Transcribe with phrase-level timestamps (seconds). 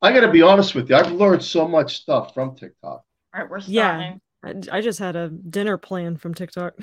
[0.00, 0.96] I got to be honest with you.
[0.96, 3.02] I've learned so much stuff from TikTok.
[3.34, 4.18] All right, we're Yeah.
[4.44, 4.70] starting.
[4.72, 6.74] I, I just had a dinner plan from TikTok.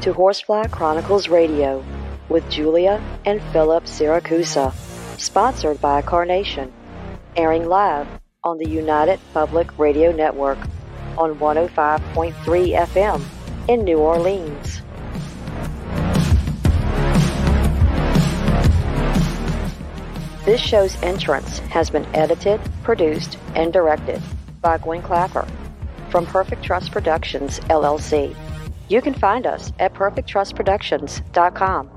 [0.00, 1.84] to Horsefly Chronicles Radio
[2.28, 4.74] with Julia and Philip Siracusa,
[5.20, 6.72] sponsored by Carnation,
[7.36, 8.08] airing live
[8.42, 10.58] on the United Public Radio Network
[11.16, 12.32] on 105.3
[12.86, 13.22] FM
[13.68, 14.82] in New Orleans.
[20.44, 24.20] This show's entrance has been edited, produced, and directed
[24.60, 25.46] by Gwen Clapper
[26.10, 28.34] from Perfect Trust Productions, LLC.
[28.88, 31.90] You can find us at perfecttrustproductions.com.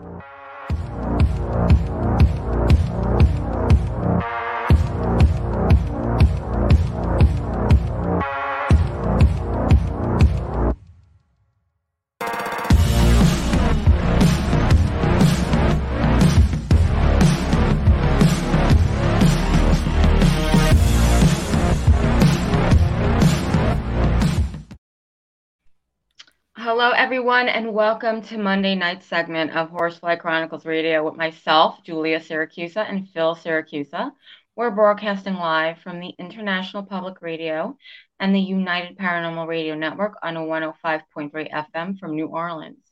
[27.16, 32.85] everyone, and welcome to Monday night segment of Horsefly Chronicles Radio with myself, Julia Syracusa,
[32.89, 34.11] and Phil Syracusa.
[34.58, 37.77] We're broadcasting live from the International Public Radio
[38.19, 42.83] and the United Paranormal Radio Network on a 105.3 FM from New Orleans.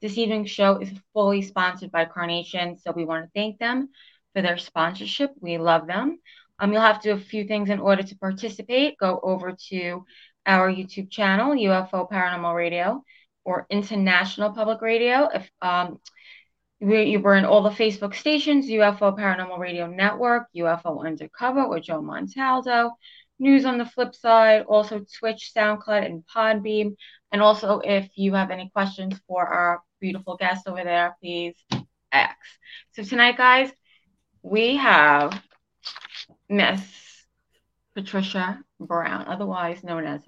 [0.00, 3.90] This evening's show is fully sponsored by Carnation, so we want to thank them
[4.34, 5.32] for their sponsorship.
[5.38, 6.18] We love them.
[6.58, 8.96] Um, you'll have to do a few things in order to participate.
[8.96, 10.06] Go over to
[10.46, 13.04] our YouTube channel, UFO Paranormal Radio,
[13.46, 15.28] or International Public Radio.
[15.32, 16.00] If um,
[16.80, 22.02] you were in all the Facebook stations, UFO Paranormal Radio Network, UFO Undercover with Joe
[22.02, 22.90] Montaldo,
[23.38, 26.96] News on the Flip Side, also Twitch, SoundCloud, and Podbean.
[27.30, 31.54] And also, if you have any questions for our beautiful guest over there, please
[32.10, 32.36] ask.
[32.92, 33.70] So tonight, guys,
[34.42, 35.40] we have
[36.48, 36.80] Miss
[37.94, 40.20] Patricia Brown, otherwise known as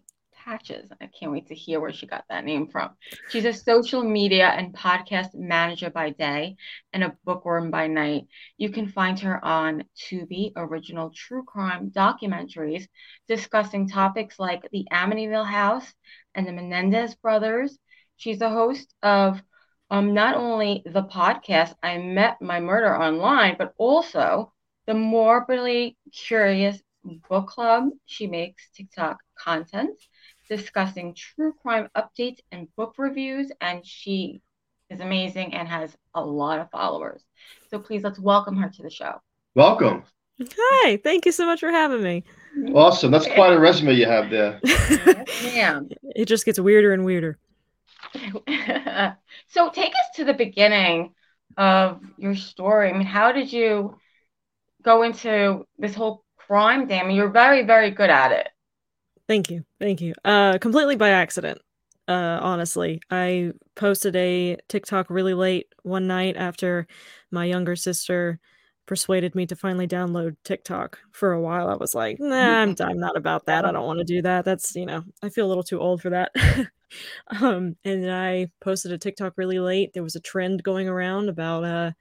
[0.48, 0.90] Patches.
[0.98, 2.92] I can't wait to hear where she got that name from.
[3.28, 6.56] She's a social media and podcast manager by day
[6.94, 8.28] and a bookworm by night.
[8.56, 12.88] You can find her on Tubi original true crime documentaries
[13.28, 15.92] discussing topics like the Amityville House
[16.34, 17.78] and the Menendez brothers.
[18.16, 19.42] She's the host of
[19.90, 24.54] um, not only the podcast I Met My Murder Online, but also
[24.86, 26.80] the Morbidly Curious
[27.28, 27.90] Book Club.
[28.06, 30.00] She makes TikTok content
[30.48, 34.40] discussing true crime updates and book reviews, and she
[34.90, 37.22] is amazing and has a lot of followers.
[37.70, 39.20] So please let's welcome her to the show.
[39.54, 40.04] Welcome.
[40.40, 42.24] Hi, thank you so much for having me.
[42.72, 43.10] Awesome.
[43.10, 44.60] That's quite a resume you have there.
[45.42, 45.88] Ma'am.
[46.14, 47.38] it just gets weirder and weirder.
[49.48, 51.12] so take us to the beginning
[51.56, 52.90] of your story.
[52.90, 53.98] I mean, how did you
[54.82, 57.00] go into this whole crime thing?
[57.00, 58.48] I mean, you're very, very good at it.
[59.28, 59.64] Thank you.
[59.78, 60.14] Thank you.
[60.24, 61.60] Uh completely by accident.
[62.08, 63.00] Uh honestly.
[63.10, 66.86] I posted a TikTok really late one night after
[67.30, 68.40] my younger sister
[68.86, 70.98] persuaded me to finally download TikTok.
[71.12, 73.66] For a while I was like, "Nah, I'm, I'm not about that.
[73.66, 74.44] I don't want to do that.
[74.46, 76.32] That's, you know, I feel a little too old for that."
[77.42, 79.92] um and I posted a TikTok really late.
[79.94, 81.92] There was a trend going around about uh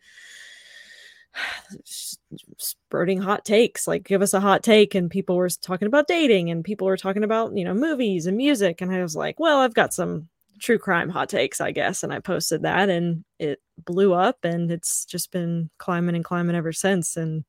[2.58, 6.50] spurting hot takes like give us a hot take and people were talking about dating
[6.50, 9.59] and people were talking about you know movies and music and i was like well
[9.59, 10.28] i've got some
[10.59, 14.72] true crime hot takes i guess and i posted that and it blew up and
[14.72, 17.44] it's just been climbing and climbing ever since and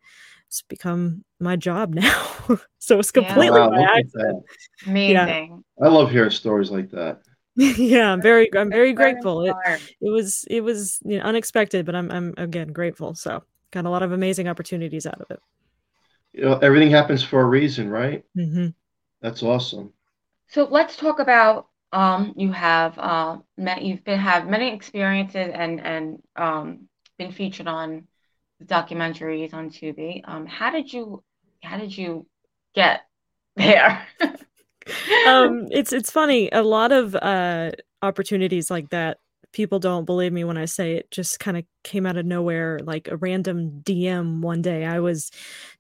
[0.46, 2.26] it's become my job now
[2.78, 4.90] so it's completely Wow, by look accident that.
[4.90, 5.64] Amazing.
[5.82, 7.20] I love hearing stories like that.
[7.56, 9.56] yeah i'm very i'm very Very grateful it,
[10.00, 13.42] it was it was you know, unexpected but i'm i'm again grateful so
[13.72, 15.40] got a lot of amazing opportunities out of it
[16.32, 18.24] You know, everything happens for a reason, right?
[18.34, 18.68] hmm
[19.22, 19.94] That's awesome.
[20.48, 25.80] So let's talk about um you have uh met you've been have many experiences and
[25.80, 28.06] and um been featured on
[28.64, 30.22] documentaries on Tubi.
[30.24, 31.22] Um how did you
[31.62, 32.26] how did you
[32.74, 33.02] get
[33.56, 34.06] there?
[35.24, 37.70] um it's it's funny a lot of uh
[38.02, 39.18] opportunities like that
[39.52, 42.78] people don't believe me when i say it just kind of came out of nowhere
[42.84, 44.84] like a random dm one day.
[44.84, 45.30] I was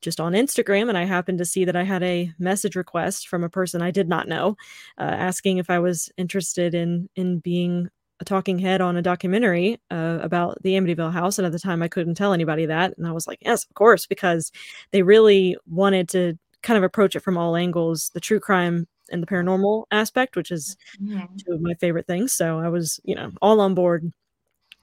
[0.00, 3.44] just on instagram and i happened to see that i had a message request from
[3.44, 4.56] a person i did not know
[4.98, 7.88] uh, asking if i was interested in in being
[8.20, 11.82] a talking head on a documentary uh, about the amityville house and at the time
[11.82, 14.50] i couldn't tell anybody that and i was like yes of course because
[14.92, 18.10] they really wanted to kind of approach it from all angles.
[18.14, 21.38] The true crime and the paranormal aspect, which is Mhm.
[21.44, 22.32] two of my favorite things.
[22.32, 24.12] So I was, you know, all on board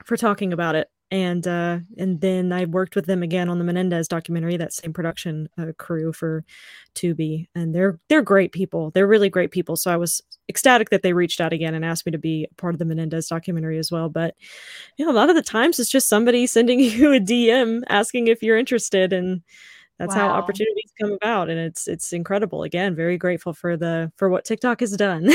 [0.06, 0.90] for talking about it.
[1.12, 4.92] and uh, and then I worked with them again on the Menendez documentary, that same
[4.92, 6.44] production uh, crew for
[6.96, 8.90] Tubi, and they're they're great people.
[8.92, 9.76] They're really great people.
[9.76, 12.74] So I was ecstatic that they reached out again and asked me to be part
[12.76, 14.10] of the Menendez documentary as well.
[14.10, 14.36] But
[14.98, 18.28] you know, a lot of the times it's just somebody sending you a DM asking
[18.28, 19.42] if you're interested, and
[20.00, 20.30] that's wow.
[20.30, 21.50] how opportunities come about.
[21.50, 22.64] And it's it's incredible.
[22.64, 25.30] Again, very grateful for the for what TikTok has done.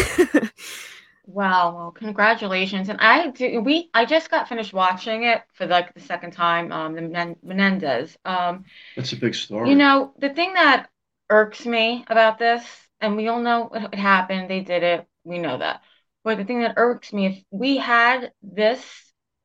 [1.26, 2.88] Wow, well, congratulations.
[2.88, 6.72] And I do we I just got finished watching it for like the second time,
[6.72, 8.16] um, the Men- Menendez.
[8.24, 8.64] Um,
[8.96, 9.70] That's a big story.
[9.70, 10.88] You know, the thing that
[11.28, 12.64] irks me about this,
[13.00, 15.82] and we all know it happened, they did it, we know that.
[16.24, 18.84] But the thing that irks me, if we had this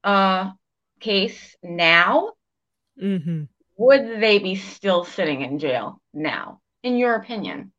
[0.03, 0.51] uh
[0.99, 2.31] case now,
[3.01, 3.43] mm-hmm.
[3.77, 7.71] Would they be still sitting in jail now, in your opinion?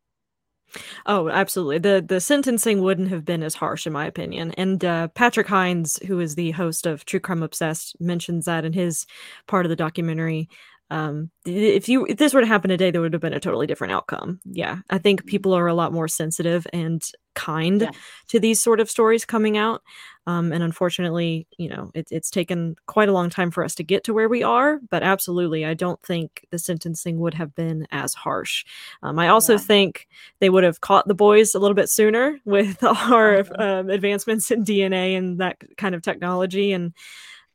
[1.07, 1.79] Oh, absolutely.
[1.79, 4.53] The the sentencing wouldn't have been as harsh in my opinion.
[4.53, 8.73] And uh, Patrick Hinds, who is the host of True Crime Obsessed, mentions that in
[8.73, 9.07] his
[9.47, 10.49] part of the documentary
[10.91, 13.67] um if you if this were to happen today there would have been a totally
[13.67, 17.91] different outcome yeah i think people are a lot more sensitive and kind yeah.
[18.29, 19.83] to these sort of stories coming out
[20.27, 23.85] um and unfortunately you know it, it's taken quite a long time for us to
[23.85, 27.87] get to where we are but absolutely i don't think the sentencing would have been
[27.93, 28.65] as harsh
[29.03, 29.59] um, i also yeah.
[29.59, 30.09] think
[30.41, 33.61] they would have caught the boys a little bit sooner with our mm-hmm.
[33.61, 36.93] um, advancements in dna and that kind of technology and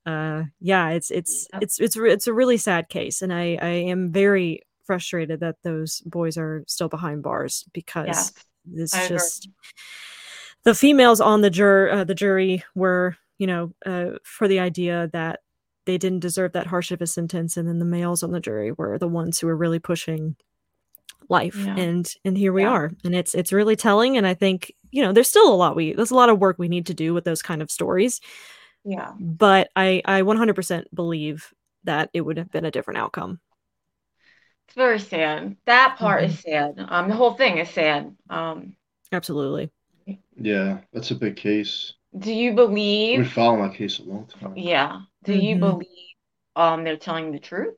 [0.05, 4.11] uh yeah it's it's it's it's it's a really sad case and i i am
[4.11, 8.33] very frustrated that those boys are still behind bars because yes,
[8.73, 9.53] it's I just agree.
[10.63, 15.09] the females on the jur uh, the jury were you know uh, for the idea
[15.13, 15.41] that
[15.85, 18.71] they didn't deserve that harsh of a sentence and then the males on the jury
[18.71, 20.35] were the ones who were really pushing
[21.29, 21.75] life yeah.
[21.77, 22.69] and and here we yeah.
[22.69, 25.75] are and it's it's really telling and i think you know there's still a lot
[25.75, 28.19] we there's a lot of work we need to do with those kind of stories
[28.83, 29.11] yeah.
[29.19, 31.53] But I I 100% believe
[31.83, 33.39] that it would have been a different outcome.
[34.71, 35.57] It's very sad.
[35.65, 36.31] That part mm-hmm.
[36.31, 36.85] is sad.
[36.87, 38.15] Um, the whole thing is sad.
[38.29, 38.77] Um,
[39.11, 39.69] absolutely.
[40.37, 41.95] Yeah, that's a big case.
[42.17, 43.17] Do you believe?
[43.17, 44.53] We've been following that case a long time.
[44.55, 45.01] Yeah.
[45.25, 45.41] Do mm-hmm.
[45.41, 45.87] you believe
[46.55, 47.75] um they're telling the truth?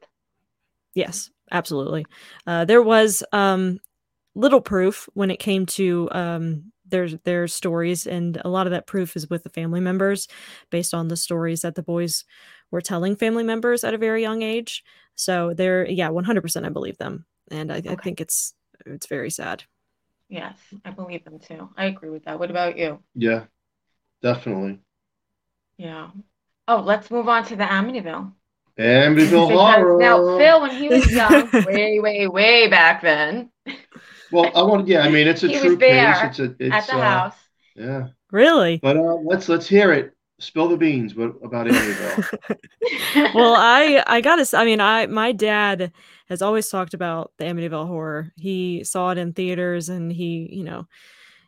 [0.93, 2.05] Yes, absolutely.
[2.45, 3.79] Uh, there was um
[4.35, 8.85] little proof when it came to um their their stories and a lot of that
[8.85, 10.27] proof is with the family members
[10.69, 12.23] based on the stories that the boys
[12.69, 14.83] were telling family members at a very young age
[15.15, 17.89] so they're yeah 100% i believe them and I, okay.
[17.91, 18.53] I think it's
[18.85, 19.63] it's very sad
[20.29, 23.45] yes i believe them too i agree with that what about you yeah
[24.21, 24.79] definitely
[25.77, 26.09] yeah
[26.67, 28.31] oh let's move on to the amityville
[28.79, 33.49] amityville horror now phil when he was young way way way back then
[34.33, 34.87] well, I want.
[34.87, 36.17] Yeah, I mean, it's a he true case.
[36.23, 36.55] It's a.
[36.59, 37.35] It's, at the uh, house.
[37.75, 38.07] Yeah.
[38.31, 38.77] Really?
[38.77, 40.12] But uh, let's let's hear it.
[40.39, 41.15] Spill the beans.
[41.15, 42.57] What about Amityville?
[43.35, 44.45] well, I I gotta.
[44.57, 45.91] I mean, I my dad
[46.27, 48.33] has always talked about the Amityville horror.
[48.35, 50.87] He saw it in theaters, and he, you know,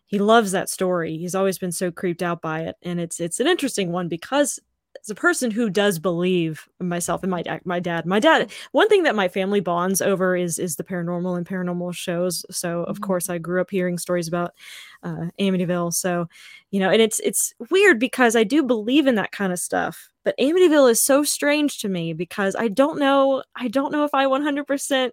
[0.06, 1.18] he loves that story.
[1.18, 4.60] He's always been so creeped out by it, and it's it's an interesting one because
[5.02, 8.90] as a person who does believe myself and my dad my dad my dad one
[8.90, 12.46] thing that my family bonds over is is the paranormal and paranormal shows.
[12.50, 13.06] So of mm-hmm.
[13.06, 14.54] course i grew up hearing stories about
[15.04, 15.94] uh, amityville.
[15.94, 16.28] So
[16.72, 20.10] you know and it's it's weird because i do believe in that kind of stuff
[20.24, 24.14] but amityville is so strange to me because i don't know i don't know if
[24.14, 25.12] i 100%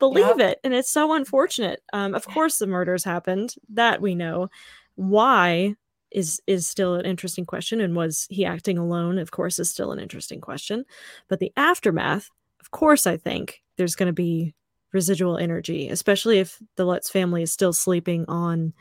[0.00, 0.40] believe yep.
[0.40, 1.80] it and it's so unfortunate.
[1.92, 4.48] Um, of course the murders happened that we know.
[4.96, 5.76] Why
[6.10, 9.18] is is still an interesting question and was he acting alone?
[9.18, 10.84] Of course is still an interesting question.
[11.28, 14.54] But the aftermath of course i think there's going to be
[14.92, 18.72] residual energy especially if the lutz family is still sleeping on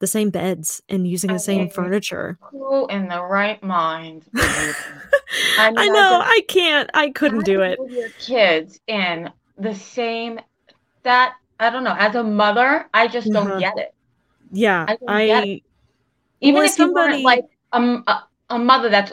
[0.00, 2.36] the same beds and using the same furniture.
[2.50, 7.78] Who in the right mind I, mean, I, know I, can't i couldn't do it.
[7.88, 10.40] your kids in the same
[11.04, 13.60] that i don't know as a mother i just don't uh-huh.
[13.60, 13.94] get it.
[14.50, 15.62] Yeah i,
[16.44, 17.18] Even if somebody...
[17.18, 19.12] you like a, a, a mother that's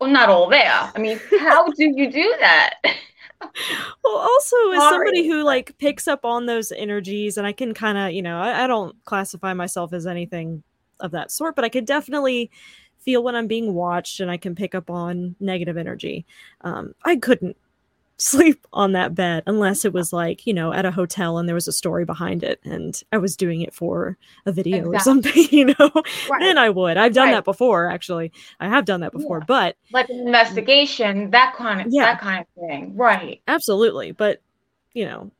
[0.00, 0.92] not all there.
[0.94, 2.74] I mean, how do you do that?
[4.04, 4.92] well also as Sorry.
[4.92, 8.40] somebody who like picks up on those energies and i can kind of you know
[8.40, 10.62] I, I, don't classify myself as anything
[11.00, 12.50] of that sort but i could definitely
[12.98, 16.24] feel when i'm being watched and i can pick up on negative energy
[16.62, 17.58] um, i couldn't
[18.18, 21.54] sleep on that bed unless it was like you know at a hotel and there
[21.54, 24.96] was a story behind it and i was doing it for a video exactly.
[24.96, 25.90] or something you know
[26.30, 26.40] right.
[26.40, 27.34] then i would i've done right.
[27.34, 29.44] that before actually i have done that before yeah.
[29.46, 32.04] but like an investigation that kind of yeah.
[32.04, 34.40] that kind of thing right absolutely but
[34.94, 35.30] you know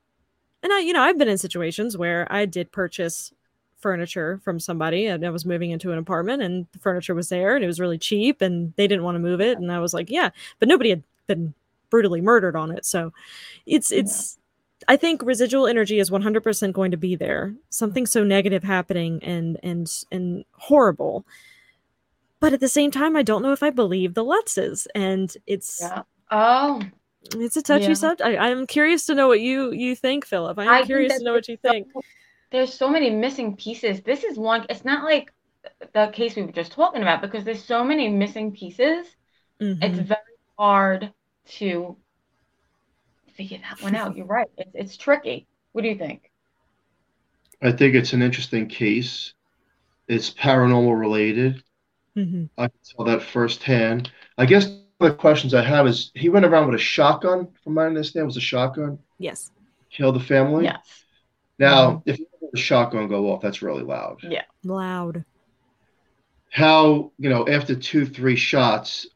[0.62, 3.33] and i you know i've been in situations where i did purchase
[3.78, 7.54] furniture from somebody and I was moving into an apartment and the furniture was there
[7.54, 9.92] and it was really cheap and they didn't want to move it and I was
[9.92, 11.54] like, yeah, but nobody had been
[11.90, 12.85] brutally murdered on it.
[12.85, 13.12] So
[13.66, 14.38] it's it's
[14.88, 17.55] I think residual energy is 100% going to be there.
[17.71, 21.25] Something so negative happening and and and horrible.
[22.38, 25.81] But at the same time, I don't know if I believe the Lutzes, and it's
[25.81, 26.02] Yeah.
[26.31, 26.83] Oh,
[27.35, 27.95] it's a touchy Yeah.
[27.95, 28.28] subject.
[28.28, 30.59] I, I'm curious to know what you you think, Philip.
[30.59, 31.88] I'm I curious to know what you there's think.
[32.50, 34.02] there's so many missing pieces.
[34.02, 35.33] This is one, it's not like
[35.93, 39.07] the case we were just talking about because there's so many missing pieces.
[39.59, 40.05] It's Mhm.
[40.05, 41.12] very hard
[41.47, 41.97] to
[43.35, 44.17] figure that one out.
[44.17, 44.49] You're right.
[44.57, 45.47] It's it's tricky.
[45.73, 46.31] What do you think?
[47.62, 49.33] I think it's an interesting case.
[50.09, 51.62] It's paranormal related.
[52.17, 52.49] Mhm.
[52.57, 54.11] I saw tell that firsthand.
[54.38, 57.87] I guess the questions I have is he went around with a shotgun, from my
[57.87, 59.50] understanding, it was a shotgun, Yes.
[59.91, 60.65] killed the family.
[60.65, 61.05] Yes.
[61.59, 64.23] Now, if you let a shotgun go off, that's really loud.
[64.23, 64.45] Yeah.
[64.65, 65.25] Loud.
[66.50, 69.07] How, you know, after two, three shots,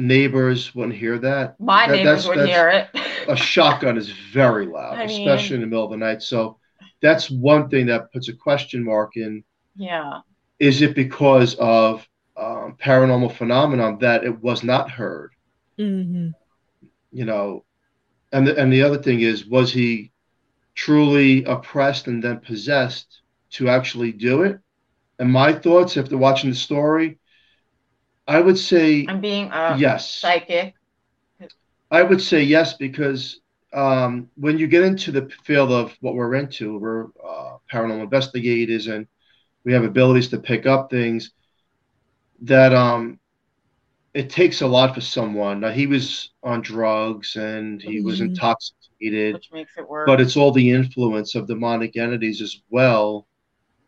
[0.00, 1.60] neighbors wouldn't hear that.
[1.60, 3.28] My That- neighbors that's- would that's- hear it.
[3.28, 6.22] a shotgun is very loud, I mean- especially in the middle of the night.
[6.22, 6.58] So
[7.00, 9.44] that's one thing that puts a question mark in.
[9.76, 10.20] Yeah.
[10.58, 15.32] Is it because of um, paranormal phenomenon that it was not heard?
[15.78, 16.28] hmm
[17.12, 17.64] You know,
[18.32, 20.12] and the, and the other thing is, was he
[20.74, 24.58] truly oppressed and then possessed to actually do it?
[25.18, 27.18] And my thoughts after watching the story,
[28.30, 30.10] I would say I'm being a yes.
[30.10, 30.74] psychic.
[31.90, 33.40] I would say yes because
[33.72, 38.86] um, when you get into the field of what we're into, we're uh, paranormal investigators
[38.86, 39.06] and
[39.64, 41.30] we have abilities to pick up things
[42.42, 43.18] that um,
[44.14, 45.60] it takes a lot for someone.
[45.60, 48.26] Now, he was on drugs and he was Mhm.
[48.30, 50.06] intoxicated, which makes it worse.
[50.06, 53.26] but it's all the influence of demonic entities as well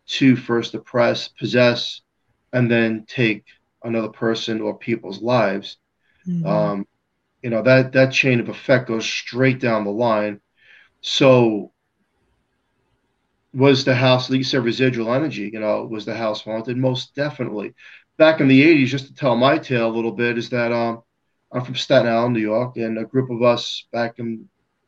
[0.06, 2.02] to first oppress, possess,
[2.52, 3.44] and then take
[3.84, 5.76] another person or people's lives
[6.26, 6.44] Mhm.
[6.44, 6.84] um,
[7.42, 10.40] you know that that chain of effect goes straight down the line.
[11.00, 11.72] So
[13.54, 16.76] was the house like you said residual energy you know was the house haunted?
[16.76, 17.72] Most definitely.
[18.18, 21.00] Back in the 80s just to tell my tale a little bit is that um,
[21.52, 24.44] i'm from staten island new york and a group of us back in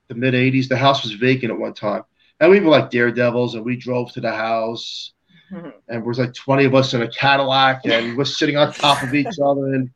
[0.08, 2.02] the mid 80s the house was vacant at one time.
[2.40, 5.12] And we were like daredevils and we drove to the house
[5.54, 5.64] Mhm.
[5.64, 9.02] and there was like 20 of us in a Cadillac and we're sitting on top
[9.02, 9.90] of each other and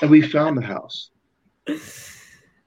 [0.00, 1.10] and we found the house.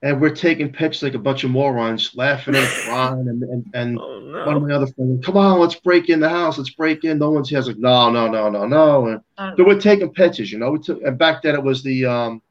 [0.01, 3.99] And we're taking pictures like a bunch of morons, laughing and crying and and, and
[4.01, 7.03] Oh one of my other friends, come on, let's break in the house, let's break
[7.03, 7.17] in.
[7.17, 7.57] No one's here.
[7.57, 9.07] I was like, no, no, no, no, no.
[9.07, 9.21] And
[9.57, 10.71] so we're taking pictures, you know.
[10.71, 12.41] We took and back then it was the um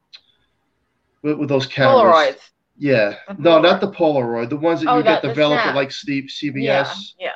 [1.21, 2.01] with, with those cameras.
[2.01, 2.49] Polaroids.
[2.77, 3.15] Yeah.
[3.37, 4.49] No, not the Polaroid.
[4.49, 6.55] The ones that Oh, you that- get developed at like Steve CVS.
[6.63, 6.91] Yeah.
[7.19, 7.31] Yeah.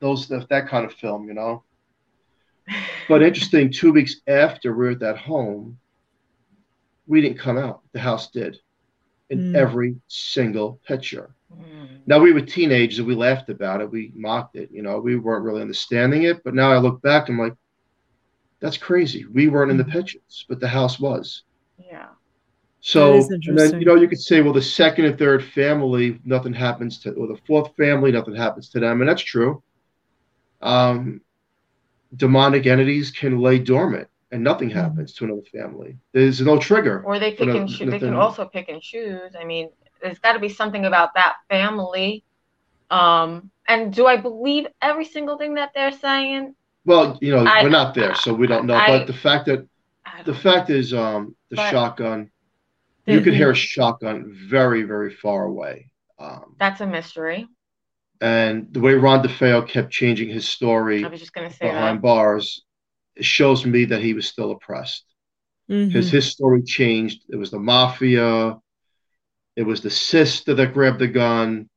[0.00, 1.62] Those that, that kind of film, you know.
[3.08, 5.78] But interesting, two weeks after we were at that home,
[7.06, 7.82] we didn't come out.
[7.92, 8.58] The house did
[9.30, 9.56] in Mm.
[9.56, 11.34] every single picture.
[11.52, 12.00] Mm.
[12.06, 13.90] Now we were teenagers and we laughed about it.
[13.90, 14.70] We mocked it.
[14.72, 16.42] You know, we weren't really understanding it.
[16.44, 17.54] But now I look back, I'm like,
[18.60, 19.24] that's crazy.
[19.26, 21.42] We weren't in the pictures, but the house was.
[21.78, 22.08] Yeah.
[22.80, 26.52] So and then you know you could say, well, the second and third family, nothing
[26.52, 29.62] happens to, or the fourth family, nothing happens to them, and that's true.
[30.62, 31.20] Um,
[32.14, 34.78] demonic entities can lay dormant and nothing Mm-hmm.
[34.78, 35.96] happens to another family.
[36.12, 37.02] There's no trigger.
[37.04, 37.90] Or they pick no- and choose.
[37.90, 39.34] They can also pick and choose.
[39.38, 39.70] I mean,
[40.02, 42.24] there's got to be something about that family.
[42.90, 46.54] Um, and do I believe every single thing that they're saying?
[46.84, 48.74] Well, you know, I- we're not there, so we don't know.
[48.74, 49.66] I- but the fact that
[50.24, 52.30] the fact is, um, the shotgun,
[53.06, 55.90] you could hear a shotgun very, very far away.
[56.18, 57.48] Um, That's a mystery.
[58.20, 61.98] And the way Ron DeFeo kept changing his story I was just gonna say behind
[61.98, 62.02] that.
[62.02, 62.64] bars,
[63.14, 65.04] it shows me that he was still oppressed.
[65.68, 66.12] because Mhm.
[66.12, 67.22] his story changed.
[67.28, 68.56] It was the mafia.
[69.56, 71.68] It was the sister that grabbed the gun.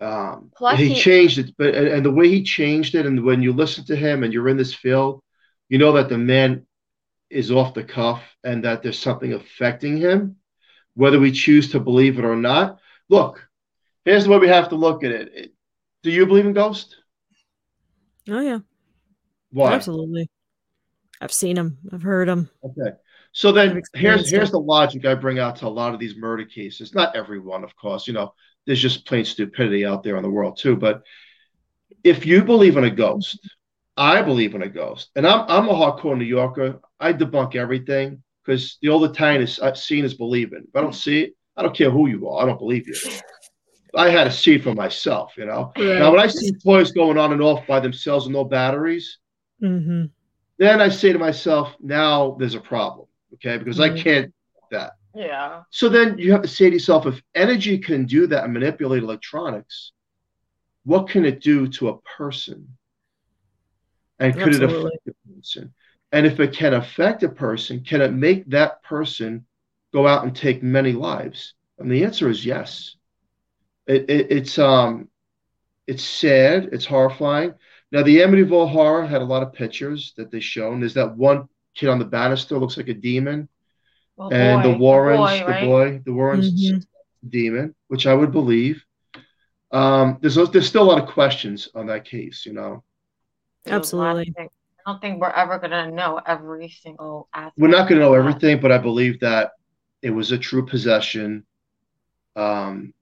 [0.00, 3.24] Um, Plus he, he- changed it, but and, and the way he changed it, and
[3.24, 5.22] when you listen to him and you're in this field,
[5.68, 6.66] you know that the man
[7.30, 10.36] is off the cuff and that there's something affecting him,
[10.94, 12.78] whether we choose to believe it or not.
[13.08, 13.47] Look,
[14.08, 15.32] here's the way we have to look at it.
[15.34, 15.54] It-
[16.02, 16.94] Do you believe in ghosts?
[18.28, 18.60] Oh yeah.
[19.50, 19.72] Why?
[19.72, 20.30] Absolutely.
[21.20, 21.78] I've seen them.
[21.92, 22.48] I've heard them.
[22.64, 22.96] Okay.
[23.32, 26.44] So then here's here's the logic I bring out to a lot of these murder
[26.44, 26.94] cases.
[26.94, 28.06] Not everyone, of course.
[28.06, 28.34] You know,
[28.66, 30.76] there's just plain stupidity out there in the world too.
[30.76, 31.02] But
[32.04, 33.38] if you believe in a ghost,
[33.96, 36.80] I believe in a ghost, and I'm I'm a hardcore New Yorker.
[37.00, 40.64] I debunk everything because the old Italian is uh, seen as believing.
[40.68, 42.42] If I don't see it, I don't care who you are.
[42.42, 42.94] I don't believe you.
[43.96, 45.34] I had to see for myself.
[45.36, 45.72] You know.
[45.76, 49.18] Now when I see toys going on and off by themselves with no batteries,
[49.60, 50.04] hmm
[50.58, 53.58] then I say to myself, now there's a problem, okay?
[53.58, 54.02] Because I Mhm.
[54.02, 54.92] can't do that.
[55.14, 55.62] Yeah.
[55.70, 59.02] So then you have to say to yourself, if energy can do that and manipulate
[59.04, 59.92] electronics,
[60.84, 62.76] what can it do to a person?
[64.18, 64.66] And could Absolutely.
[64.66, 65.74] it affect a person?
[66.12, 69.46] And if it can affect a person, can it make that person
[69.92, 71.54] go out and take many lives?
[71.78, 72.96] And the answer is yes.
[73.88, 75.08] It, it, it's um,
[75.86, 76.68] it's sad.
[76.72, 77.54] It's horrifying.
[77.90, 80.80] Now the Amityville horror had a lot of pictures that they shown.
[80.80, 83.48] There's that one kid on the banister looks like a demon,
[84.16, 85.60] well, and boy, the Warrens, the boy, right?
[85.60, 87.28] the, boy the Warrens mm-hmm.
[87.28, 88.84] demon, which I would believe.
[89.70, 92.84] Um, there's there's still a lot of questions on that case, you know.
[93.66, 94.34] Absolutely.
[94.38, 94.48] I
[94.86, 97.58] don't think we're ever gonna know every single aspect.
[97.58, 99.52] We're not gonna know everything, but I believe that
[100.02, 101.44] it was a true possession.
[102.36, 102.94] Um,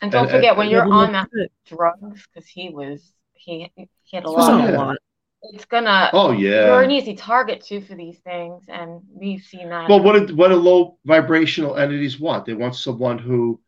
[0.00, 1.28] and don't and, forget and, when you're on that
[1.66, 4.68] drugs, because he was he he had a lot.
[4.68, 4.96] Of, lot.
[5.42, 6.10] It's gonna.
[6.12, 6.66] Oh yeah.
[6.66, 9.88] You're an easy target too for these things, and we've seen that.
[9.88, 12.44] Well, what do, what do low vibrational entities want?
[12.44, 13.60] They want someone who,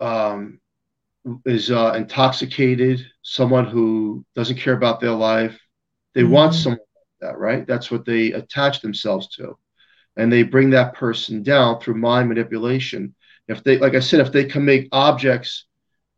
[0.00, 0.60] um,
[1.46, 5.58] is uh, intoxicated, someone who doesn't care about their life.
[6.14, 6.32] They mm-hmm.
[6.32, 7.66] want someone like that, right?
[7.66, 9.56] That's what they attach themselves to.
[10.16, 13.14] And they bring that person down through mind manipulation.
[13.48, 15.64] If they, like I said, if they can make objects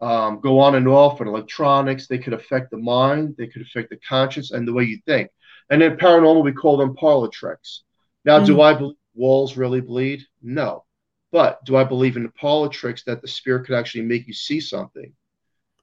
[0.01, 3.91] um, go on and off with electronics, they could affect the mind, they could affect
[3.91, 5.31] the conscience and the way you think.
[5.69, 7.83] And in paranormal, we call them parlor tricks.
[8.25, 8.47] Now, mm-hmm.
[8.47, 10.23] do I believe walls really bleed?
[10.43, 10.85] No.
[11.33, 14.35] But do I believe in the parlor tricks that the spirit could actually make you
[14.35, 15.13] see something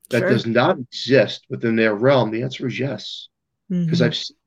[0.09, 0.29] that sure.
[0.29, 2.31] does not exist within their realm?
[2.31, 3.29] The answer is yes,
[3.69, 4.03] because mm-hmm.
[4.03, 4.37] I've seen.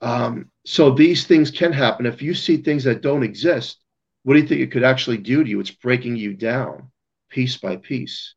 [0.00, 2.04] Um, so these things can happen.
[2.04, 3.78] If you see things that don't exist,
[4.26, 5.60] what do you think it could actually do to you?
[5.60, 6.90] It's breaking you down
[7.30, 8.34] piece by piece.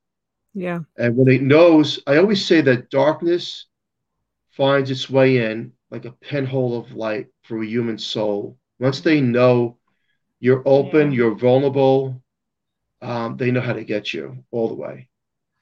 [0.53, 0.81] Yeah.
[0.99, 3.65] And when it knows, I always say that darkness
[4.51, 8.59] finds its way in like a pinhole of light for a human soul.
[8.79, 9.79] Once they know
[10.39, 11.17] you're open, yeah.
[11.17, 12.21] you're vulnerable.
[13.01, 15.09] Um, they know how to get you all the way.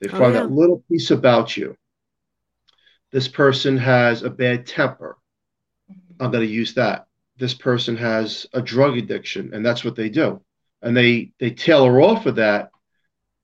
[0.01, 0.39] They find oh, yeah.
[0.41, 1.77] that little piece about you.
[3.13, 5.17] This person has a bad temper.
[6.19, 7.06] I'm going to use that.
[7.37, 10.41] This person has a drug addiction, and that's what they do.
[10.81, 12.71] And they they tailor off of that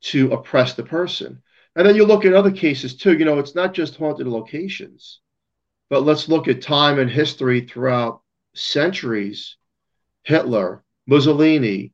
[0.03, 1.41] to oppress the person.
[1.75, 3.17] And then you look at other cases too.
[3.17, 5.19] You know, it's not just haunted locations,
[5.89, 8.21] but let's look at time and history throughout
[8.53, 9.57] centuries.
[10.23, 11.93] Hitler, Mussolini.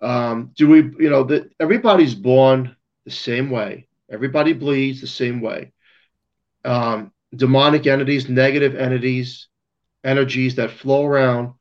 [0.00, 3.86] Um, do we, you know, that everybody's born the same way.
[4.10, 5.72] Everybody bleeds the same way.
[6.64, 9.48] Um, demonic entities, negative entities,
[10.04, 11.54] energies that flow around.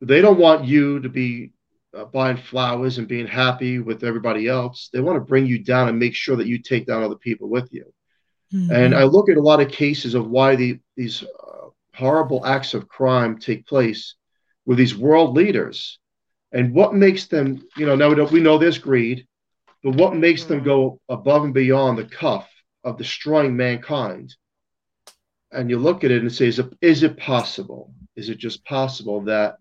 [0.00, 1.52] They don't want you to be
[1.96, 4.90] uh, buying flowers and being happy with everybody else.
[4.92, 7.48] They want to bring you down and make sure that you take down other people
[7.48, 7.92] with you.
[8.52, 8.72] Mm-hmm.
[8.72, 12.74] And I look at a lot of cases of why the, these uh, horrible acts
[12.74, 14.14] of crime take place
[14.66, 15.98] with these world leaders
[16.52, 19.26] and what makes them, you know, now we know there's greed,
[19.82, 22.48] but what makes them go above and beyond the cuff
[22.84, 24.34] of destroying mankind?
[25.52, 27.92] And you look at it and say, is it, is it possible?
[28.16, 29.58] Is it just possible that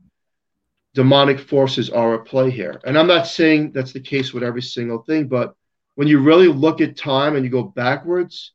[0.94, 2.82] demonic forces are at play here?
[2.86, 5.56] And I'm not saying that's the case with every single thing, but
[5.96, 8.54] when you really look at time and you go backwards,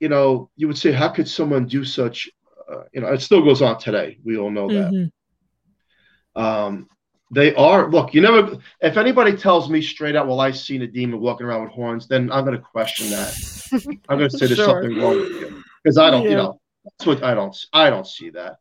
[0.00, 2.30] you know, you would say, how could someone do such?
[2.70, 4.18] Uh, you know, it still goes on today.
[4.24, 4.92] We all know that.
[4.92, 6.42] Mm-hmm.
[6.42, 6.88] Um,
[7.30, 7.90] they are.
[7.90, 8.58] Look, you never.
[8.80, 12.06] If anybody tells me straight out, "Well, I seen a demon walking around with horns,"
[12.06, 13.98] then I'm going to question that.
[14.08, 14.82] I'm going to say there's sure.
[14.82, 16.24] something wrong with you because I don't.
[16.24, 16.30] Yeah.
[16.30, 17.56] You know, that's what I don't.
[17.72, 18.56] I don't see that.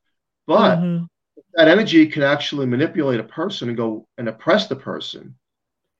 [0.45, 1.05] But mm-hmm.
[1.55, 5.35] that energy can actually manipulate a person and go and oppress the person.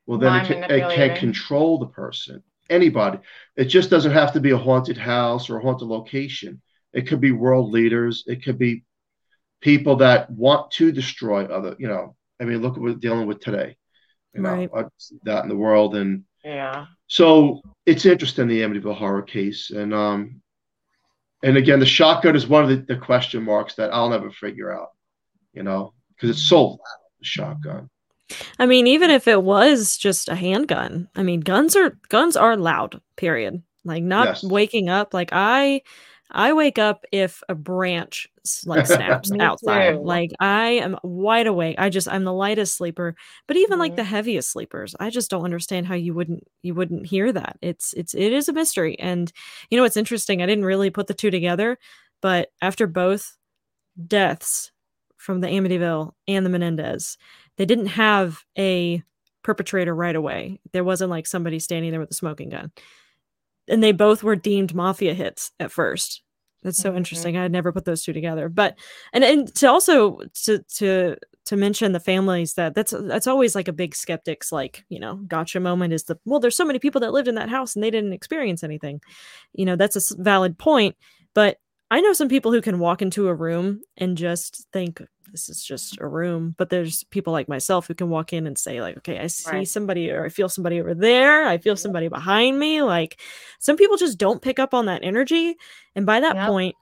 [0.06, 2.44] Well, then it can, it can control the person.
[2.70, 3.20] Anybody.
[3.56, 6.62] It just doesn't have to be a haunted house or a haunted location.
[6.94, 8.24] It could be world leaders.
[8.28, 8.84] It could be
[9.62, 11.76] people that want to destroy other.
[11.80, 13.78] You know I mean, look at what we're dealing with today.
[14.34, 14.86] You know, right.
[15.24, 16.88] that in the world, and yeah.
[17.08, 20.42] So it's interesting the Amityville horror case, and um,
[21.46, 24.74] and again, the shotgun is one of the, the question marks that I'll never figure
[24.74, 24.90] out.
[25.54, 26.80] You know, because it's so loud.
[27.20, 27.90] The shotgun.
[28.58, 32.58] I mean, even if it was just a handgun, I mean, guns are guns are
[32.58, 33.00] loud.
[33.16, 33.62] Period.
[33.84, 34.44] Like not yes.
[34.44, 35.14] waking up.
[35.14, 35.84] Like I
[36.32, 38.28] I wake up if a branch
[38.66, 39.94] like snaps outside.
[39.94, 40.02] Too.
[40.02, 41.76] Like I am wide awake.
[41.78, 43.16] I just I'm the lightest sleeper.
[43.48, 43.80] But even mm-hmm.
[43.82, 47.58] like the heaviest sleepers, I just don't understand how you wouldn't you wouldn't hear that.
[47.62, 49.00] It's it's it is a mystery.
[49.00, 49.32] And
[49.70, 50.42] you know what's interesting?
[50.42, 51.78] I didn't really put the two together,
[52.22, 53.38] but after both
[54.08, 54.72] deaths
[55.18, 57.18] from the Amityville and the Menendez,
[57.58, 59.04] they didn't have a
[59.44, 60.60] perpetrator right away.
[60.74, 62.72] There wasn't like somebody standing there with a smoking gun
[63.68, 66.22] and they both were deemed mafia hits at first.
[66.64, 66.98] That's so mm-hmm.
[66.98, 67.38] interesting.
[67.38, 68.50] I had never put those two together.
[68.50, 68.78] But
[69.14, 73.68] and and to also to to to mention the families that that's that's always like
[73.68, 77.00] a big skeptics like you know gotcha moment is the well there's so many people
[77.02, 79.00] that lived in that house and they didn't experience anything
[79.54, 80.96] you know that's a valid point
[81.34, 81.58] but
[81.92, 85.02] i know some people who can walk into a room and just think
[85.36, 88.58] this is just a room but there's people like myself who can walk in and
[88.58, 89.68] say like okay i see right.
[89.68, 93.20] somebody or i feel somebody over there i feel somebody behind me like
[93.60, 95.56] some people just don't pick up on that energy
[95.94, 96.48] and by that yep.
[96.48, 96.76] point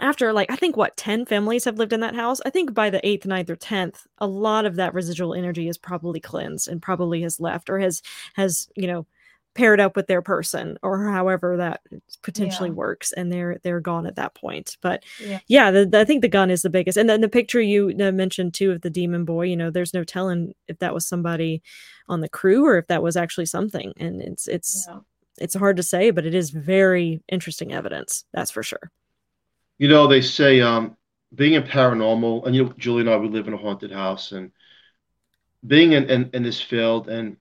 [0.00, 2.40] after like I think what 10 families have lived in that house.
[2.46, 5.76] I think by the 8th, 9th or 10th, a lot of that residual energy is
[5.76, 8.00] probably cleansed and probably has left or has
[8.34, 9.06] has, you know,
[9.54, 11.80] paired up with their person or however that
[12.22, 12.74] potentially yeah.
[12.74, 14.76] works and they're they're gone at that point.
[14.80, 16.96] But yeah, yeah the, the, i think the gun is the biggest.
[16.96, 20.04] And then the picture you mentioned too of the demon boy you know there's no
[20.04, 21.62] telling if that was somebody
[22.08, 23.92] on the crew or if that was actually something.
[23.96, 24.98] And it's it's yeah.
[25.38, 28.90] it's hard to say but it is very interesting evidence that's for sure.
[29.78, 30.96] You know, they say um,
[31.34, 34.32] being in paranormal, and you know, Julie and I, we live in a haunted house,
[34.32, 34.50] and
[35.66, 37.36] being in, in, in this field and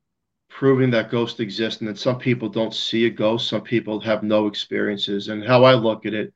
[0.57, 4.23] proving that ghosts exist, and that some people don't see a ghost, some people have
[4.23, 5.27] no experiences.
[5.27, 6.33] And how I look at it,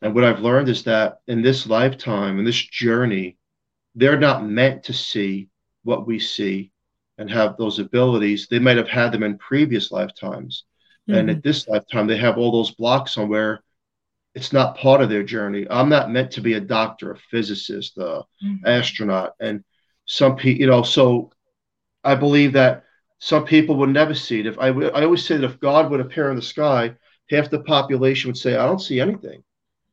[0.00, 3.36] and what I've learned is that in this lifetime, in this journey,
[3.94, 5.50] they're not meant to see
[5.84, 6.72] what we see
[7.18, 8.48] and have those abilities.
[8.48, 10.64] They might have had them in previous lifetimes.
[11.06, 11.18] Mm-hmm.
[11.18, 13.62] And at this lifetime, they have all those blocks on where
[14.34, 15.66] it's not part of their journey.
[15.68, 18.66] I'm not meant to be a doctor, a physicist, a mm-hmm.
[18.66, 19.62] astronaut, and
[20.06, 20.82] some people, you know.
[20.84, 21.32] So
[22.02, 22.84] I believe that
[23.24, 24.46] some people would never see it.
[24.46, 26.96] If I, I always say that if God would appear in the sky,
[27.30, 29.44] half the population would say, "I don't see anything,"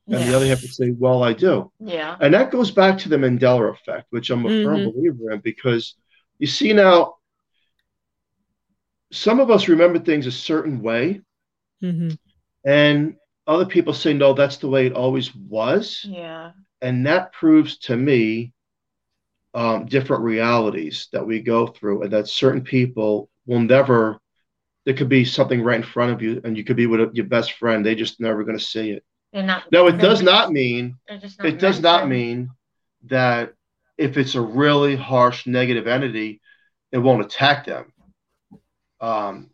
[0.07, 0.25] and yeah.
[0.25, 2.17] the other half would say, "Well, I do." Yeah.
[2.19, 4.65] And that goes back to the Mandela effect, which I'm a mm-hmm.
[4.65, 5.93] firm believer in, because
[6.39, 7.17] you see now,
[9.11, 11.21] some of us remember things a certain way,
[11.83, 12.15] mm-hmm.
[12.65, 13.15] and
[13.45, 17.97] other people say no that's the way it always was yeah and that proves to
[17.97, 18.53] me
[19.53, 24.19] um, different realities that we go through and that certain people will never
[24.85, 27.11] there could be something right in front of you and you could be with a,
[27.13, 27.85] your best friend.
[27.85, 29.03] They just never going to see it.
[29.31, 32.49] Not, no it does not mean it does not mean
[33.05, 33.53] that
[33.95, 36.41] if it's a really harsh negative entity
[36.91, 37.93] it won't attack them.
[38.99, 39.51] Um,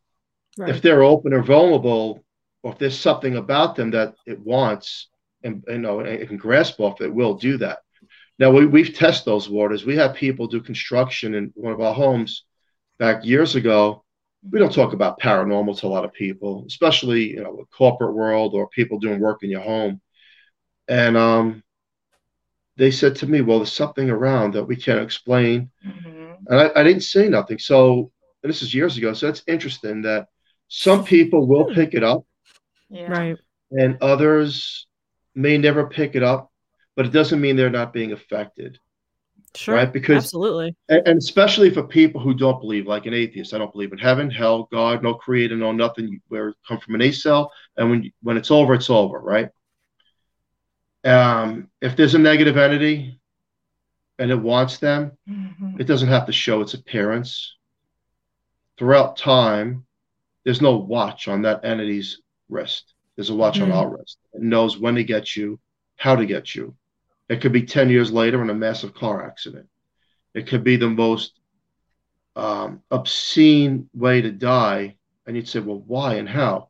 [0.57, 0.69] right.
[0.69, 2.23] if they're open or vulnerable
[2.63, 5.09] or if there's something about them that it wants
[5.43, 7.79] and you know it can grasp off it will do that
[8.39, 9.85] now we, we've tested those waters.
[9.85, 12.43] We have people do construction in one of our homes
[12.99, 14.03] back years ago.
[14.49, 18.13] We don't talk about paranormal to a lot of people especially you know the corporate
[18.13, 20.01] world or people doing work in your home.
[20.87, 21.63] And um
[22.77, 25.71] they said to me well there's something around that we can't explain.
[25.85, 26.33] Mm-hmm.
[26.47, 27.57] and I, I didn't say nothing.
[27.57, 28.11] So
[28.43, 30.27] this is years ago so it's interesting that
[30.67, 32.23] some people will pick it up
[32.89, 33.11] yeah.
[33.11, 33.37] Right.
[33.71, 34.87] And others
[35.33, 36.51] may never pick it up,
[36.95, 38.79] but it doesn't mean they're not being affected.
[39.55, 39.75] Sure.
[39.75, 39.91] Right.
[39.91, 40.75] Because absolutely.
[40.89, 43.97] And, and, especially for people who don't believe, like an atheist, I don't believe in
[43.97, 46.21] heaven, hell, God, no creator, no nothing.
[46.27, 49.49] Where come from an A cell, and when when it's over, it's over, right?
[51.05, 53.19] Um, if there's a negative entity
[54.19, 55.79] and it wants them, mm-hmm.
[55.79, 57.55] it doesn't have to show its appearance.
[58.77, 59.85] Throughout time,
[60.43, 62.93] there's no watch on that entity's wrist.
[63.15, 63.71] There's a watch mm-hmm.
[63.71, 64.17] on our wrist.
[64.33, 65.59] It knows when to get you,
[65.95, 66.75] how to get you.
[67.29, 69.67] It could be 10 years later in a massive car accident.
[70.33, 71.39] It could be the most
[72.35, 74.97] um, obscene way to die.
[75.25, 76.69] And you'd say, well, why and how?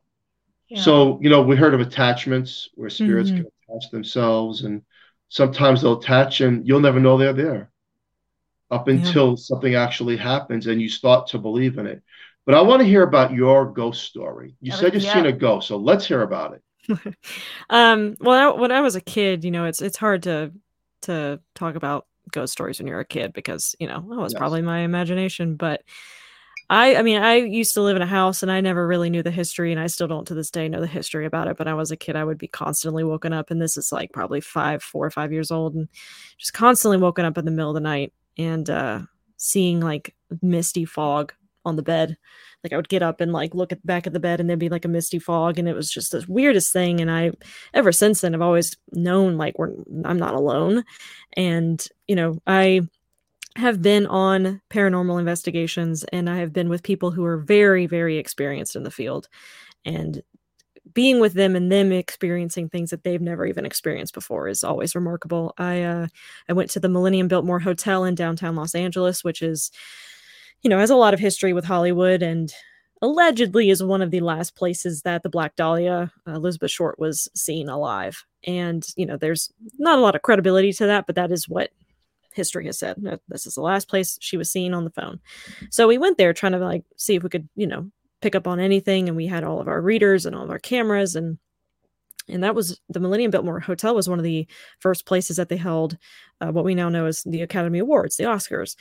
[0.68, 0.80] Yeah.
[0.80, 3.42] So, you know, we heard of attachments where spirits mm-hmm.
[3.42, 4.82] can attach themselves, and
[5.28, 7.70] sometimes they'll attach and you'll never know they're there
[8.70, 9.36] up until yeah.
[9.36, 12.02] something actually happens and you start to believe in it.
[12.44, 14.56] But I want to hear about your ghost story.
[14.60, 15.14] You said you've yeah.
[15.14, 16.62] seen a ghost, so let's hear about it.
[17.70, 20.52] um, well, I, when I was a kid, you know, it's it's hard to
[21.02, 24.38] to talk about ghost stories when you're a kid because you know that was yes.
[24.38, 25.56] probably my imagination.
[25.56, 25.82] But
[26.68, 29.22] I, I mean, I used to live in a house and I never really knew
[29.22, 31.56] the history, and I still don't to this day know the history about it.
[31.56, 34.12] But I was a kid, I would be constantly woken up, and this is like
[34.12, 35.88] probably five, four or five years old, and
[36.38, 39.00] just constantly woken up in the middle of the night and uh,
[39.36, 41.32] seeing like misty fog
[41.64, 42.16] on the bed.
[42.66, 44.50] Like I would get up and like look at the back of the bed and
[44.50, 47.00] there'd be like a misty fog and it was just the weirdest thing.
[47.00, 47.30] And I
[47.74, 49.70] ever since then I've always known like we're
[50.04, 50.82] I'm not alone.
[51.36, 52.80] And, you know, I
[53.54, 58.18] have been on paranormal investigations and I have been with people who are very, very
[58.18, 59.28] experienced in the field.
[59.84, 60.24] And
[60.92, 64.96] being with them and them experiencing things that they've never even experienced before is always
[64.96, 65.54] remarkable.
[65.56, 66.06] I uh,
[66.48, 69.70] I went to the Millennium Biltmore Hotel in downtown Los Angeles, which is
[70.66, 72.52] you know, has a lot of history with Hollywood and
[73.00, 77.28] allegedly is one of the last places that the Black Dahlia, uh, Elizabeth Short, was
[77.36, 78.24] seen alive.
[78.42, 81.70] And, you know, there's not a lot of credibility to that, but that is what
[82.34, 82.96] history has said.
[83.28, 85.20] This is the last place she was seen on the phone.
[85.70, 87.88] So we went there trying to like see if we could, you know,
[88.20, 89.06] pick up on anything.
[89.06, 91.38] And we had all of our readers and all of our cameras and
[92.28, 94.48] and that was the Millennium Biltmore Hotel was one of the
[94.80, 95.96] first places that they held
[96.40, 98.74] uh, what we now know as the Academy Awards, the Oscars,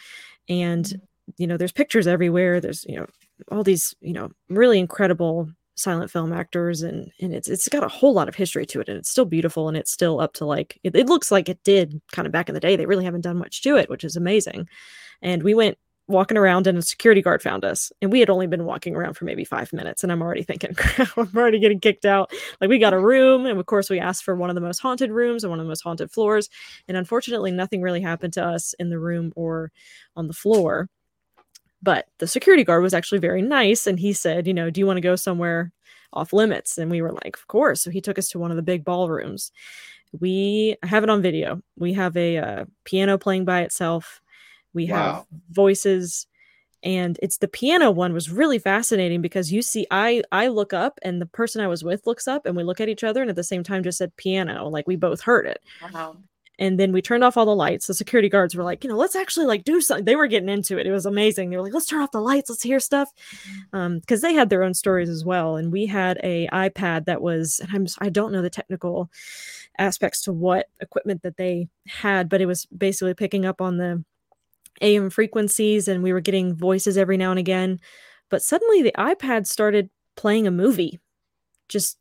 [0.49, 1.05] and mm-hmm.
[1.38, 2.59] You know there's pictures everywhere.
[2.59, 3.07] There's you know
[3.51, 7.89] all these you know really incredible silent film actors and and it's it's got a
[7.89, 10.45] whole lot of history to it and it's still beautiful and it's still up to
[10.45, 12.75] like it, it, looks like it did kind of back in the day.
[12.75, 14.67] They really haven't done much to it which is amazing.
[15.21, 18.45] And we went walking around and a security guard found us and we had only
[18.45, 20.75] been walking around for maybe five minutes and i'm already thinking
[21.17, 22.31] i'm already getting kicked out.
[22.61, 24.79] Like we got a room and of course we asked for one of the most
[24.79, 26.47] haunted rooms and one of the most haunted floors
[26.88, 29.71] and unfortunately nothing really happened to us in the room or
[30.15, 30.89] on the floor
[31.85, 34.87] but the security guard was actually very nice and he said, you know, do you
[34.87, 35.71] want to go somewhere
[36.11, 36.79] off limits?
[36.79, 37.81] And we were like, of course.
[37.81, 39.51] So he took us to one of the big ballrooms.
[40.19, 41.61] We have it on video.
[41.77, 44.19] We have a uh, piano playing by itself.
[44.73, 44.97] We wow.
[44.97, 46.25] have voices
[46.81, 50.99] and it's the piano one was really fascinating because you see i i look up
[51.01, 53.29] and the person i was with looks up and we look at each other and
[53.29, 56.15] at the same time just said piano like we both heard it wow
[56.59, 57.87] and then we turned off all the lights.
[57.87, 60.49] The security guards were like you know let's actually like do something they were getting
[60.49, 60.87] into it.
[60.87, 61.49] It was amazing.
[61.49, 62.49] They were like let's turn off the lights.
[62.49, 63.09] Let's hear stuff.
[63.73, 67.21] Um because they had their own stories as well and we had a ipad that
[67.21, 69.09] was i'm i don't know the technical
[69.77, 74.03] aspects to what equipment that they had but it was basically picking up on the
[74.81, 77.79] am frequencies and we were getting voices every now and again.
[78.29, 80.99] But suddenly the ipad started playing a movie.
[81.69, 81.97] Just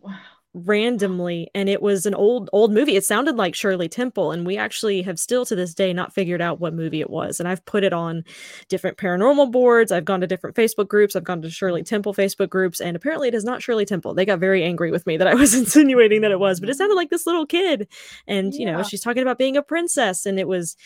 [0.00, 0.18] wow
[0.66, 2.96] randomly and it was an old old movie.
[2.96, 6.40] It sounded like shirley temple and we actually have still to this day not figured
[6.40, 8.24] out what movie it was and i've put it on
[8.68, 9.92] different paranormal boards.
[9.92, 11.16] I've gone to different facebook groups.
[11.16, 14.14] I've gone to shirley temple facebook groups and apparently it is not shirley temple.
[14.14, 16.76] They got very angry with me that i was insinuating that it was but it
[16.76, 17.88] sounded like this little kid
[18.26, 18.60] and yeah.
[18.60, 20.76] you know she's talking about being a princess and it was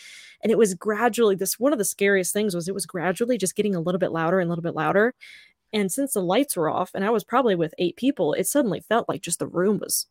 [0.43, 3.55] and it was gradually this one of the scariest things was it was gradually just
[3.55, 5.13] getting a little bit louder and a little bit louder
[5.73, 8.79] and since the lights were off and I was probably with eight people, it suddenly
[8.81, 10.07] felt like just the room was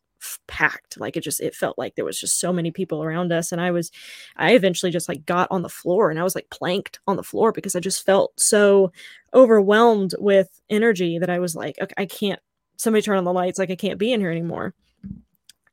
[0.46, 0.98] packed.
[0.98, 3.60] Like it just it felt like there was just so many people around us and
[3.60, 3.90] i was
[4.36, 7.22] i eventually just like got on the floor and i was like planked on the
[7.22, 8.92] floor because i just felt so
[9.34, 12.40] overwhelmed with energy that i was like okay, i can't
[12.76, 14.74] somebody turn on the lights like i can't be in here anymore.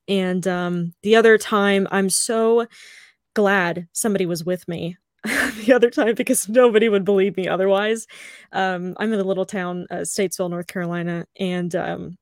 [0.07, 2.65] And um the other time i'm so
[3.35, 4.97] glad somebody was with me
[5.65, 8.07] the other time because nobody would believe me otherwise.
[8.53, 12.17] Um, I'm in a little town, uh, Statesville, North Carolina, and um,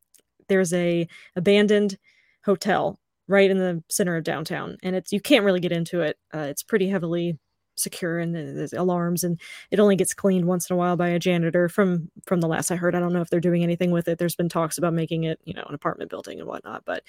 [0.50, 1.98] there's a abandoned
[2.46, 6.18] hotel right in the center of downtown, and it's you can't really get into it.
[6.34, 7.38] Uh, it's pretty heavily
[7.78, 9.40] secure and there's alarms and
[9.72, 12.72] it only gets cleaned once in a while by a janitor from from the last
[12.72, 12.96] i heard.
[12.96, 14.18] I don't know if they're doing anything with it.
[14.18, 17.04] There's been talks about making it you know an apartment building and whatnot but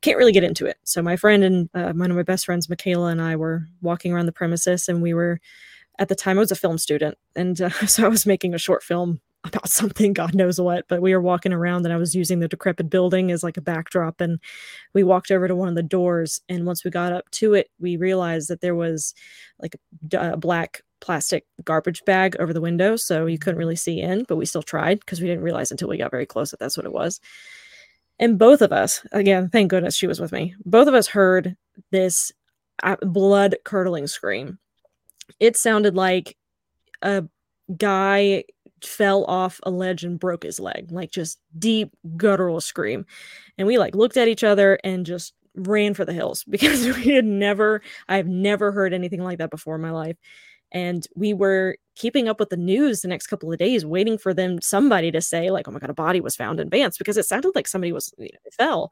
[0.00, 0.78] can't really get into it.
[0.84, 4.12] So my friend and uh, one of my best friends michaela and i were walking
[4.12, 5.40] around the premises and we were
[5.98, 8.58] at the time i was a film student and uh, so i was making a
[8.58, 10.86] short film about something, God knows what.
[10.88, 13.62] But we were walking around and I was using the decrepit building as like a
[13.62, 14.20] backdrop.
[14.20, 14.40] And
[14.94, 16.40] we walked over to one of the doors.
[16.48, 19.14] And once we got up to it, we realized that there was
[19.60, 19.76] like
[20.12, 22.94] a, black plastic garbage bag over the window.
[22.96, 25.88] So you couldn't really see in, but we still tried because we didn't realize until
[25.88, 27.20] we got very close that that's what it was.
[28.20, 31.56] And both of us, again, thank goodness she was with me, both of us heard
[31.90, 32.30] this
[32.84, 34.58] uh, blood curdling scream.
[35.40, 36.36] It sounded like
[37.00, 37.24] a
[37.76, 38.44] guy
[38.86, 43.06] fell off a ledge and broke his leg, like just deep guttural scream.
[43.58, 47.14] And we like looked at each other and just ran for the hills because we
[47.14, 50.16] had never, I've never heard anything like that before in my life.
[50.74, 54.32] And we were keeping up with the news the next couple of days, waiting for
[54.32, 57.18] them, somebody to say, like, oh my God, a body was found in Vance because
[57.18, 58.90] it sounded like somebody was, you know, fell.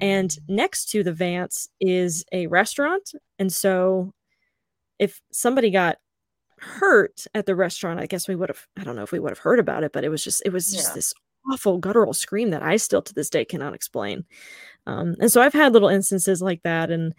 [0.00, 3.12] And next to the Vance is a restaurant.
[3.38, 4.12] And so
[4.98, 5.98] if somebody got
[6.64, 9.30] hurt at the restaurant, I guess we would have, I don't know if we would
[9.30, 10.94] have heard about it, but it was just, it was just yeah.
[10.94, 11.14] this
[11.52, 14.24] awful guttural scream that I still to this day cannot explain.
[14.86, 17.14] Um, and so I've had little instances like that and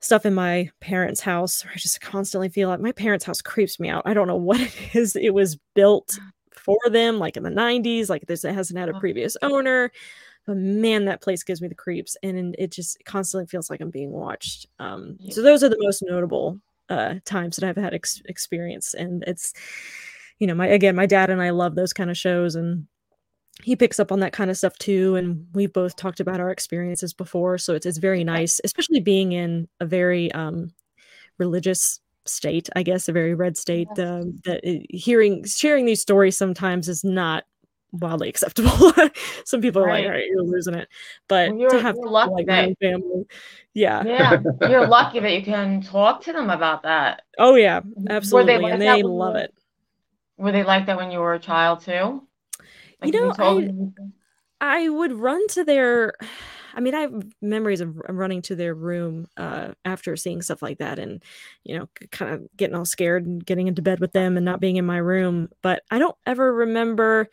[0.00, 3.80] stuff in my parents' house where I just constantly feel like my parents' house creeps
[3.80, 4.02] me out.
[4.04, 5.16] I don't know what it is.
[5.16, 6.18] It was built
[6.52, 9.90] for them, like in the 90s, like this it hasn't had a previous owner.
[10.46, 13.90] But man, that place gives me the creeps, and it just constantly feels like I'm
[13.90, 14.66] being watched.
[14.78, 19.24] Um, so those are the most notable uh, times that I've had ex- experience, and
[19.26, 19.52] it's
[20.38, 22.86] you know my again my dad and I love those kind of shows, and
[23.62, 26.50] he picks up on that kind of stuff too, and we've both talked about our
[26.50, 30.72] experiences before, so it's it's very nice, especially being in a very um,
[31.38, 33.88] religious state, I guess, a very red state.
[33.90, 37.44] Uh, that it, hearing sharing these stories sometimes is not
[38.00, 38.92] wildly acceptable.
[39.44, 40.88] Some people are like, all right, you're losing it.
[41.28, 43.24] But Well, you're- to have lucky like that- family.
[43.72, 44.04] Yeah.
[44.04, 47.22] Yeah, you're lucky that you can talk to them about that.
[47.38, 48.58] Oh yeah, Were they absolutely.
[48.58, 49.52] like and they when you love it.
[50.36, 52.22] Were they like that when you were a child too?
[53.02, 53.64] Like know, told
[54.60, 56.14] I- I would run to their
[56.76, 60.60] I mean, I have memories of of running to their room uh, after seeing stuff
[60.60, 61.22] like that and,
[61.62, 64.58] you know, kind of getting all scared and getting into bed with them and not
[64.60, 65.50] being in my room.
[65.62, 67.28] But I don't ever remember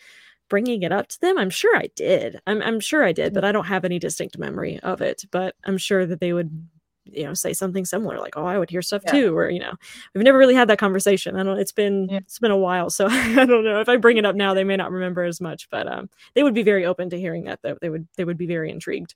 [0.52, 1.40] bringing it up to them.
[1.40, 2.42] I'm sure I did.
[2.48, 5.26] I'm, I'm sure I did, but I don't have any distinct memory of it.
[5.32, 6.70] But I'm sure that they would,
[7.06, 9.12] you know, say something similar like, "Oh, I would hear stuff Yeah.
[9.12, 9.74] too," or you know,
[10.16, 11.38] we've never really had that conversation.
[11.38, 11.60] I don't.
[11.60, 12.20] It's been Yeah.
[12.28, 14.66] it's been a while, so I don't know if I bring it up now, they
[14.66, 15.70] may not remember as much.
[15.72, 17.62] But um, they would be very open to hearing that.
[17.64, 19.16] Though they would they would be very intrigued.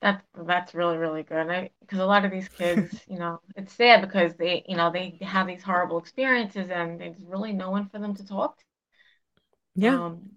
[0.00, 1.70] That's that's really really good.
[1.80, 5.18] Because a lot of these kids, you know, it's sad because they, you know, they
[5.22, 8.64] have these horrible experiences and there's really no one for them to talk to.
[9.74, 10.00] Yeah.
[10.02, 10.30] Um,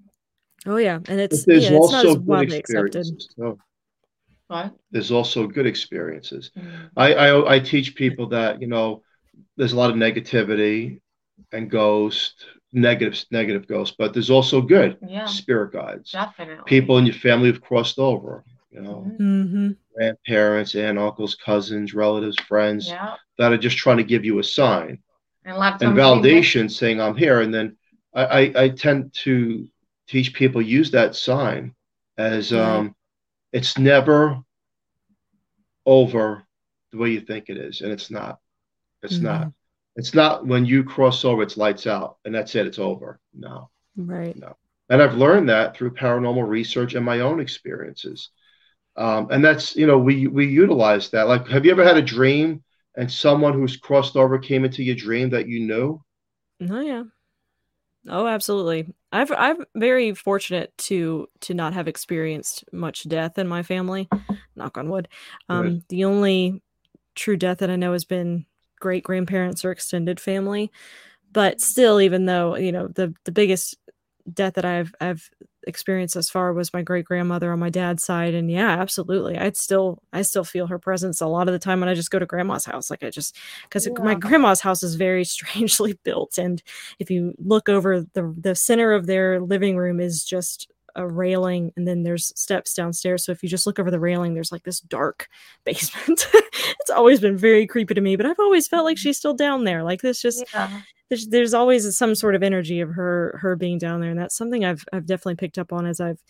[0.65, 2.95] oh yeah, and it's But there's yeah, it's not also as good widely accepted.
[2.95, 3.27] experiences.
[3.35, 3.59] too.
[4.49, 6.51] but There's also good experiences.
[6.57, 9.03] mm, I, I I teach people that you know
[9.57, 10.99] there's a lot of negativity
[11.51, 16.11] and ghost negative negative ghosts, but there's also good yeah, spirit guides.
[16.11, 16.63] definitely.
[16.65, 18.43] People in your family who've crossed over.
[18.71, 19.19] You know, Mhm.
[19.19, 19.69] Mm-hmm.
[19.95, 24.43] grandparents, aunt, uncles, cousins, relatives, friends Yeah, that are just trying to give you a
[24.43, 24.99] sign
[25.43, 27.41] and a lot of and times they miss- validation, saying I'm here.
[27.41, 27.77] And then
[28.13, 29.67] I, I, I tend to
[30.11, 31.73] teach people use that sign
[32.17, 32.93] as um,
[33.53, 34.37] it's never
[35.85, 36.43] over
[36.91, 38.39] the way you think it is, and it's not.
[39.01, 39.51] It's not.
[39.95, 42.67] It's not when you cross over, it's lights out, and that's it.
[42.67, 43.19] It's over.
[43.33, 43.69] No.
[43.95, 44.35] Right.
[44.35, 44.57] No.
[44.89, 48.29] And I've learned that through paranormal research and my own experiences.
[48.97, 51.27] Um, and that's, you know, we we utilize that.
[51.29, 52.63] Like, have you ever had a dream
[52.97, 56.03] and someone who's crossed over came into your dream that you knew?
[56.69, 57.03] Oh yeah.
[58.09, 58.93] Oh, absolutely.
[59.11, 64.09] I've I'm very fortunate to to not have experienced much death in my family.
[64.55, 65.07] Knock on wood.
[65.49, 66.63] Um, the only
[67.15, 68.45] true death that I know has been
[68.79, 70.71] great grandparents or extended family.
[71.31, 73.77] But still, even though you know the the biggest
[74.31, 75.29] death that I've I've
[75.67, 79.57] experienced thus far was my great grandmother on my dad's side, and yeah, absolutely, I'd
[79.57, 82.19] still I still feel her presence a lot of the time when I just go
[82.19, 82.89] to grandma's house.
[82.89, 86.61] Like I just because my grandma's house is very strangely built, and
[86.99, 91.71] if you look over the the center of their living room is just a railing
[91.77, 94.63] and then there's steps downstairs so if you just look over the railing there's like
[94.63, 95.29] this dark
[95.63, 96.27] basement.
[96.33, 99.03] It's always been very creepy to me but i've always felt like mm-hmm.
[99.03, 102.81] she's still down there like this just Yeah, there's there's always some sort of energy
[102.81, 105.85] of her her being down there and that's something i've i've definitely picked up on
[105.85, 106.21] as i've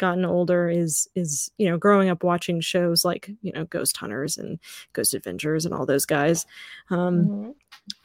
[0.00, 4.38] gotten older is is you know growing up watching shows like you know ghost hunters
[4.38, 4.58] and
[4.94, 6.46] ghost adventures and all those guys.
[6.90, 7.54] Um mhm.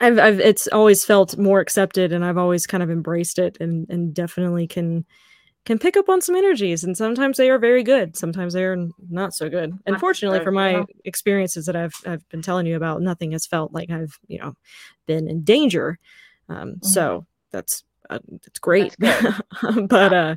[0.02, 3.90] I've, I've it's always felt more accepted and I've always kind of embraced it and
[3.90, 5.06] and definitely can
[5.66, 8.78] can pick up on some energies and sometimes they are very good sometimes they're
[9.10, 9.72] not so good.
[9.86, 13.90] Unfortunately for my experiences that I've I've been telling you about nothing has felt like
[13.90, 14.54] I've you know
[15.08, 15.98] been in danger
[16.50, 19.42] um so that's uh, it's great That's
[19.88, 20.36] but uh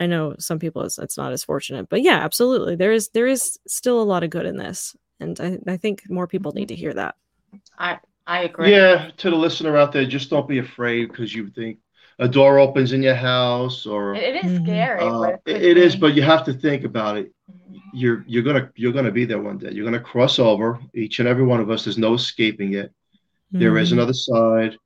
[0.00, 3.26] I know some people it's, it's not as fortunate but yeah absolutely there is there
[3.26, 6.68] is still a lot of good in this and I, I think more people need
[6.68, 7.14] to hear that
[7.78, 8.70] I I agree.
[8.70, 11.78] Yeah, to the listener out there, just don't be afraid because you think
[12.20, 14.64] a door opens in your house or It, it is Mhm.
[14.64, 17.32] scary, uh, but it- it is, but you have to think about it.
[17.50, 17.80] Mhm.
[17.92, 19.70] You're you're gonna you're gonna be there one day.
[19.72, 20.78] You're gonna cross over.
[20.94, 21.82] Each and every one of us.
[21.84, 22.92] There's no escaping it.
[23.50, 24.78] There is another side.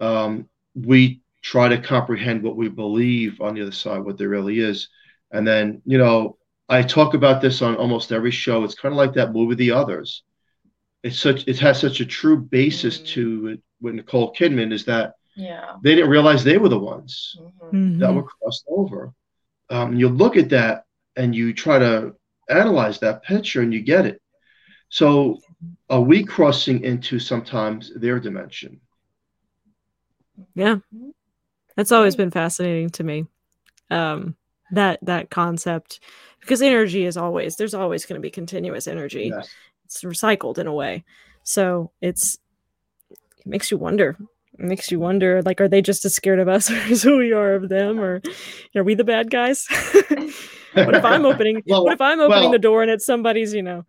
[0.00, 4.58] Um, we try to comprehend what we believe on the other side, what there really
[4.60, 4.88] is.
[5.30, 8.64] And then, you know, I talk about this on almost every show.
[8.64, 10.22] It's kind of like that movie, The Others.
[11.02, 13.06] It's such it has such a true basis Mm.
[13.08, 15.76] to it with Nicole Kidman is that Yeah.
[15.82, 17.36] they didn't realize they were the ones
[17.72, 17.98] Mhm.
[17.98, 18.14] that Mhm.
[18.14, 19.12] were crossed over.
[19.68, 20.84] Um, you look at that
[21.16, 22.14] and you try to
[22.48, 24.20] analyze that picture and you get it.
[24.88, 25.40] So
[25.90, 28.80] are we crossing into sometimes their dimension?
[30.54, 30.76] Yeah.
[31.76, 33.26] That's always been fascinating to me.
[33.90, 34.36] Um
[34.72, 36.00] that that concept
[36.40, 39.30] because energy is always there's always going to be continuous energy.
[39.34, 39.48] Yes.
[39.84, 41.04] It's recycled in a way.
[41.42, 42.38] So it's
[43.10, 44.16] it makes you wonder.
[44.58, 47.32] It makes you wonder like are they just as scared of us as who we
[47.32, 48.22] are of them or
[48.74, 49.66] are we the bad guys?
[50.72, 53.54] what if I'm opening Well, what if I'm opening well- the door and it's somebody's,
[53.54, 53.84] you know,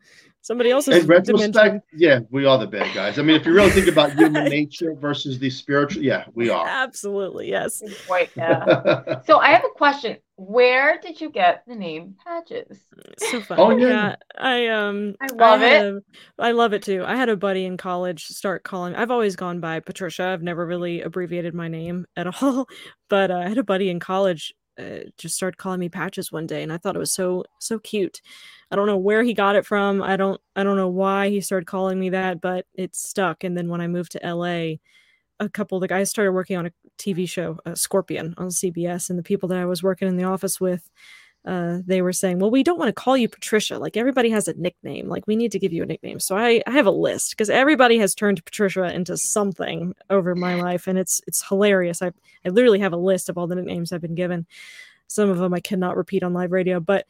[0.45, 1.81] somebody else's In retrospect, dimension?
[1.97, 3.17] yeah, we are the bad guys.
[3.17, 6.67] I mean, if you really think about human nature versus the spiritual, yeah, we are.
[6.67, 7.81] Absolutely, yes.
[8.07, 9.21] Good yeah.
[9.25, 10.17] So I have a question.
[10.37, 12.77] Where did you get the name Patches?
[13.17, 13.61] so funny.
[13.61, 13.87] Oh, yeah.
[13.87, 14.15] yeah.
[14.37, 15.93] I um I love had it.
[15.95, 16.01] a-
[16.43, 17.03] I love it too.
[17.07, 18.95] I had a buddy in college start calling.
[18.95, 20.25] I've always gone by Patricia.
[20.27, 22.67] I've never really abbreviated my name at all.
[23.09, 26.47] But uh, I had a buddy in college uh, just started calling me Patches one
[26.47, 28.21] day, and I thought it was so so cute.
[28.71, 30.01] I don't know where he got it from.
[30.01, 33.43] I don't I don't know why he started calling me that, but it stuck.
[33.43, 34.77] And then when I moved to LA,
[35.39, 39.09] a couple of the guys started working on a TV show, uh, Scorpion, on CBS,
[39.09, 40.89] and the people that I was working in the office with
[41.45, 43.77] uh, they were saying, well, we don't want to call you Patricia.
[43.77, 45.07] Like everybody has a nickname.
[45.07, 46.19] Like we need to give you a nickname.
[46.19, 50.55] So I, I have a list because everybody has turned Patricia into something over my
[50.55, 52.01] life, and it's it's hilarious.
[52.01, 52.11] I
[52.45, 54.47] I literally have a list of all the nicknames I've been given.
[55.07, 57.05] Some of them I cannot repeat on live radio, but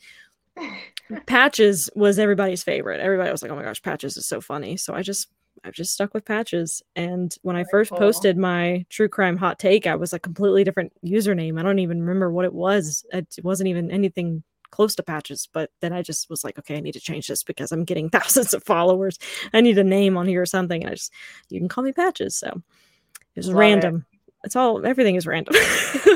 [1.27, 2.99] Patches was everybody's favorite.
[2.99, 5.29] Everybody was like, "Oh my gosh, Patches is so funny." So I just
[5.66, 6.84] I've just stuck with patches.
[6.95, 7.97] And when Very I first cool.
[7.97, 11.59] posted my true crime hot take, I was a completely different username.
[11.59, 13.03] I don't even remember what it was.
[13.11, 15.47] It wasn't even anything close to patches.
[15.51, 18.09] But then I just was like, okay, I need to change this because I'm getting
[18.11, 19.18] thousands of followers.
[19.53, 20.84] I need a name on here or something.
[20.84, 21.11] And I just,
[21.49, 22.36] you can call me patches.
[22.36, 24.05] So it was Love random.
[24.13, 24.20] It.
[24.45, 25.55] It's all, everything is random.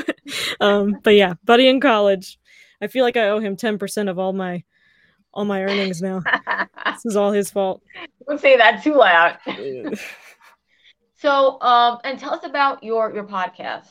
[0.60, 2.38] um, but yeah, buddy in college.
[2.80, 4.62] I feel like I owe him 10% of all my
[5.32, 6.22] all my earnings now.
[6.86, 7.82] this is all his fault.
[8.28, 9.38] Don't say that too loud.
[11.16, 13.88] so, um, and tell us about your your podcast.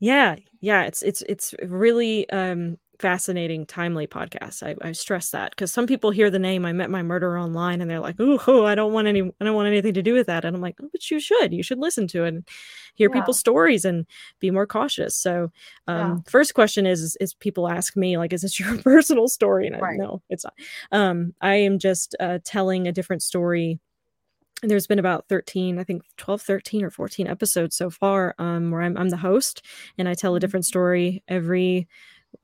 [0.00, 4.62] Yeah, yeah, it's it's it's really um fascinating, timely podcast.
[4.62, 7.80] I, I stress that because some people hear the name "I Met My Murderer" online
[7.80, 10.26] and they're like, "Oh, I don't want any, I don't want anything to do with
[10.26, 11.52] that." And I'm like, oh, "But you should.
[11.52, 12.48] You should listen to it and
[12.94, 13.20] hear yeah.
[13.20, 14.06] people's stories and
[14.40, 15.50] be more cautious." So,
[15.86, 16.16] um, yeah.
[16.30, 19.76] first question is, is, is people ask me like, "Is this your personal story?" And
[19.76, 20.54] I, no, it's not.
[20.92, 23.78] Um, I am just uh, telling a different story
[24.62, 28.72] And there's been about 13 i think 12 13 or 14 episodes so far um,
[28.72, 29.62] where I'm, I'm the host
[29.96, 30.40] and i tell a mm-hmm.
[30.40, 31.86] different story every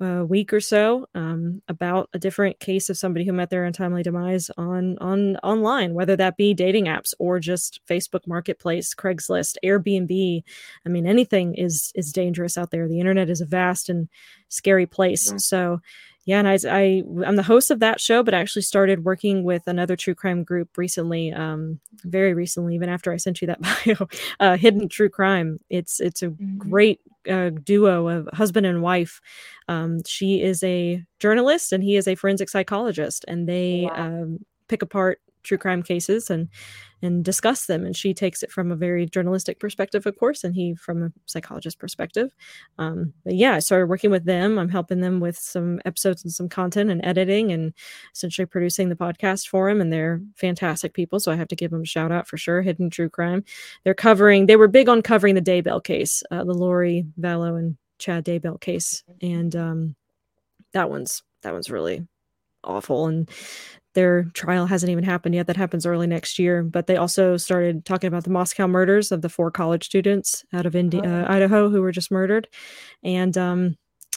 [0.01, 4.03] a week or so um, about a different case of somebody who met their untimely
[4.03, 10.43] demise on on online, whether that be dating apps or just Facebook Marketplace, Craigslist, Airbnb.
[10.85, 12.89] I mean, anything is is dangerous out there.
[12.89, 14.09] The internet is a vast and
[14.49, 15.32] scary place.
[15.39, 15.80] So
[16.27, 19.45] yeah, and I, I I'm the host of that show, but I actually started working
[19.45, 23.61] with another true crime group recently, um, very recently, even after I sent you that
[23.85, 24.09] bio,
[24.41, 25.61] uh, Hidden True Crime.
[25.68, 26.57] It's it's a mm-hmm.
[26.59, 29.20] great uh, duo of husband and wife.
[29.68, 34.07] Um, she is a journalist and he is a forensic psychologist, and they wow.
[34.07, 36.49] um, pick apart true crime cases and
[37.03, 37.84] and discuss them.
[37.84, 41.12] And she takes it from a very journalistic perspective of course and he from a
[41.26, 42.34] psychologist perspective.
[42.78, 44.59] Um, but yeah i started working with them.
[44.59, 47.72] I'm helping them with some episodes and some content and editing and
[48.14, 51.70] essentially producing the podcast for them and they're fantastic people so i have to give
[51.70, 52.62] them a shout out for sure.
[52.62, 53.45] Hidden true crime.
[53.84, 57.76] They're covering they were big on covering the daybell case uh, the lori vallow and
[57.99, 59.03] chad daybell case.
[59.22, 59.97] And um,
[60.72, 62.07] that one's that one's really
[62.62, 63.07] awful.
[63.07, 63.30] And
[63.95, 65.47] their trial hasn't even happened yet.
[65.47, 66.62] That happens early next year.
[66.62, 70.66] But they also started talking about the Moscow murders of the four college students out
[70.66, 71.22] of Indi- oh.
[71.22, 72.49] uh, Idaho who were just murdered,
[73.03, 73.76] and um,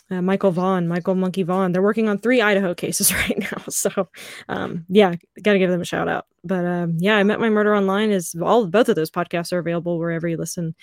[0.10, 1.72] uh, Michael Vaughn, Michael Monkey Vaughn.
[1.72, 3.64] They're working on three Idaho cases right now.
[3.70, 4.10] So,
[4.50, 6.28] um, yeah, got to give them a shout out.
[6.44, 8.12] But um, yeah, I met my murder online.
[8.12, 10.76] Is all both of those podcasts are available wherever you listen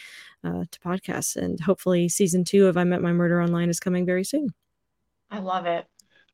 [0.45, 4.05] uh, to podcasts, and hopefully season two of I Met My Murderer Online is coming
[4.05, 4.55] very soon.
[5.30, 5.86] I love it.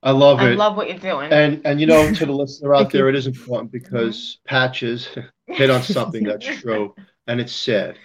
[0.02, 0.52] I love I it.
[0.52, 1.32] I love what you're doing.
[1.32, 5.08] And and you know, to the listener out there, it is important because patches
[5.46, 6.94] hit on something that's true
[7.26, 7.96] and it's sad.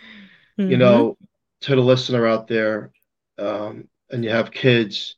[0.59, 0.71] Mm-hmm.
[0.71, 1.17] You know,
[1.61, 2.91] to the listener out there,
[3.37, 5.15] um, and you have kids,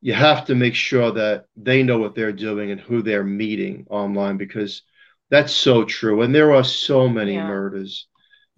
[0.00, 3.86] you have to make sure that they know what they're doing and who they're meeting
[3.90, 4.82] online because
[5.30, 6.22] that's so true.
[6.22, 7.46] And there are so many yeah.
[7.46, 8.06] murders,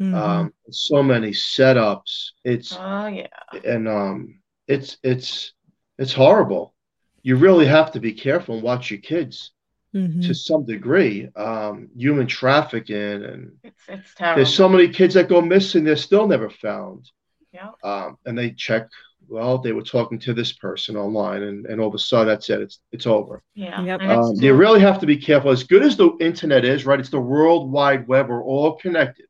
[0.01, 0.14] mm-hmm.
[0.14, 2.31] um, so many setups.
[2.45, 3.27] It's oh yeah,
[3.64, 5.55] and um, it's it's
[5.99, 6.75] it's horrible
[7.23, 9.53] you really have to be careful and watch your kids
[9.95, 10.20] mm-hmm.
[10.20, 11.29] to some degree.
[11.37, 14.37] Um, human trafficking and it's, it's terrible.
[14.37, 17.11] there's so many kids that go missing, they're still never found.
[17.53, 17.70] Yeah.
[17.85, 18.89] Um, and they check,
[19.29, 22.51] well, they were talking to this person online and, and all of a sudden that's
[22.51, 22.61] it.
[22.61, 23.43] It's it's over.
[23.55, 23.83] Yeah.
[23.83, 24.03] Yep.
[24.03, 25.51] Um, you really have to be careful.
[25.51, 26.99] As good as the internet is, right?
[26.99, 28.29] It's the world wide web.
[28.29, 29.27] We're all connected.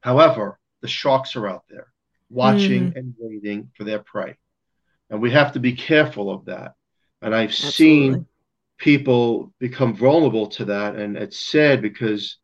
[0.00, 1.88] However, the sharks are out there
[2.28, 2.96] watching mm.
[2.96, 4.36] and waiting for their prey
[5.12, 6.74] and we have to be careful of that.
[7.20, 7.72] And I've Absolutely.
[7.72, 8.26] seen
[8.78, 12.38] people become vulnerable to that, and it's sad because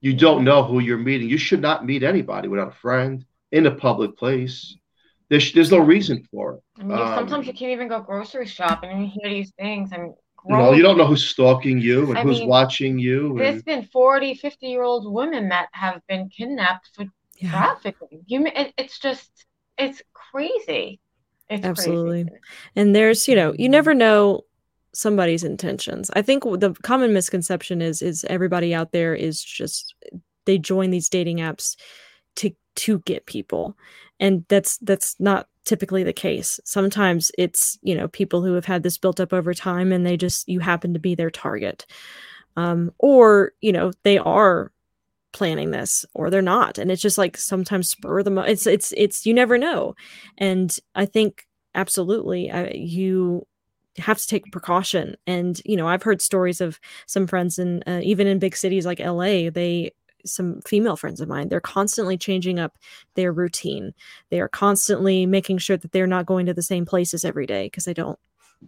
[0.00, 1.28] you don't know who you're meeting.
[1.28, 4.76] You should not meet anybody without a friend in a public place.
[5.30, 6.62] There's there's no reason for it.
[6.78, 9.90] I mean, um, sometimes you can't even go grocery shopping and you hear these things.
[9.92, 10.14] I mean,
[10.48, 13.36] you know, you don't know who's stalking you and I who's mean, watching you.
[13.38, 13.64] There's and...
[13.64, 17.06] been 40, 50 year old women that have been kidnapped for
[17.38, 17.50] yeah.
[17.50, 18.22] trafficking.
[18.26, 19.46] You, it, it's just,
[19.78, 21.00] it's crazy.
[21.50, 22.24] It's Absolutely.
[22.24, 22.40] Crazy.
[22.76, 24.42] And there's, you know, you never know
[24.94, 26.10] somebody's intentions.
[26.14, 29.94] I think the common misconception is is everybody out there is just
[30.46, 31.76] they join these dating apps
[32.36, 33.76] to to get people.
[34.20, 38.82] and that's that's not typically the case sometimes it's you know people who have had
[38.82, 41.86] this built up over time and they just you happen to be their target
[42.56, 44.72] um, or you know they are
[45.32, 46.78] planning this or they're not.
[46.78, 49.94] And it's just like sometimes spur them it's it's it's you never know.
[50.38, 53.46] And i think absolutely I, you
[53.98, 55.16] have to take precaution.
[55.26, 58.86] And you know i've heard stories of some friends and uh, even in big cities
[58.86, 59.92] like la they
[60.26, 62.76] some female friends of mine they're constantly changing up
[63.14, 63.92] their routine.
[64.30, 67.66] They are constantly making sure that they're not going to the same places every day
[67.66, 68.18] because they don't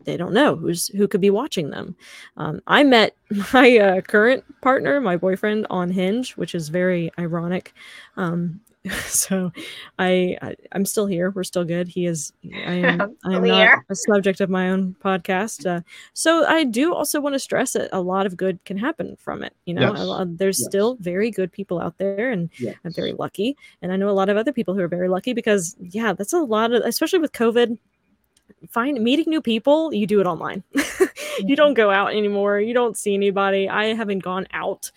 [0.04, 1.94] they don't know who's who could be watching them
[2.36, 3.16] um, i met
[3.52, 7.72] my uh, current partner my boyfriend on hinge which is very ironic
[8.16, 8.60] um,
[9.06, 9.52] so
[9.98, 11.30] I, I am still here.
[11.30, 11.86] We're still good.
[11.86, 12.32] He is.
[12.66, 13.00] I am.
[13.24, 15.66] I am not a subject of my own podcast.
[15.66, 15.82] Uh,
[16.14, 19.44] so I do also want to stress that a lot of good can happen from
[19.44, 19.54] it.
[19.66, 20.28] You know, yes.
[20.36, 20.68] there's yes.
[20.68, 22.74] still very good people out there, and yes.
[22.84, 23.56] I'm very lucky.
[23.82, 26.32] And I know a lot of other people who are very lucky because yeah, that's
[26.32, 27.78] a lot of especially with COVID.
[28.68, 29.92] Find meeting new people.
[29.92, 30.62] You do it online.
[31.38, 32.60] you don't go out anymore.
[32.60, 33.68] You don't see anybody.
[33.68, 34.90] I haven't gone out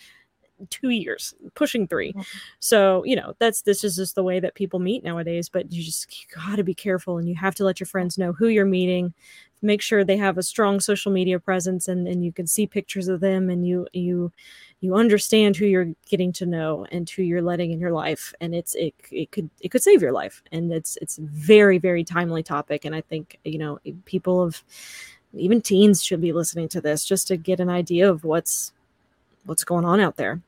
[0.70, 2.22] two years, pushing 3 mm-hmm.
[2.60, 5.50] So, you know, that's this is just the way that people meet nowadays.
[5.50, 8.18] But you just you got to be careful and you have to let your friends
[8.18, 9.14] know who you're meeting.
[9.66, 13.08] Make sure they have a strong social media presence and, and you can see pictures
[13.08, 14.32] of them and you you
[14.80, 18.34] you understand who you're getting to know and who you're letting in your life.
[18.40, 20.44] And it's it it could it could save your life.
[20.52, 22.86] And it's it's very, very timely topic.
[22.86, 24.64] And I think, you know, people of
[25.34, 28.72] even teens should be listening to this just to get an idea of what's
[29.46, 30.42] what's going on out there.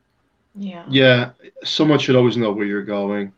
[0.54, 0.84] Yeah.
[0.88, 1.30] Yeah.
[1.64, 3.32] Someone should always know where you're going.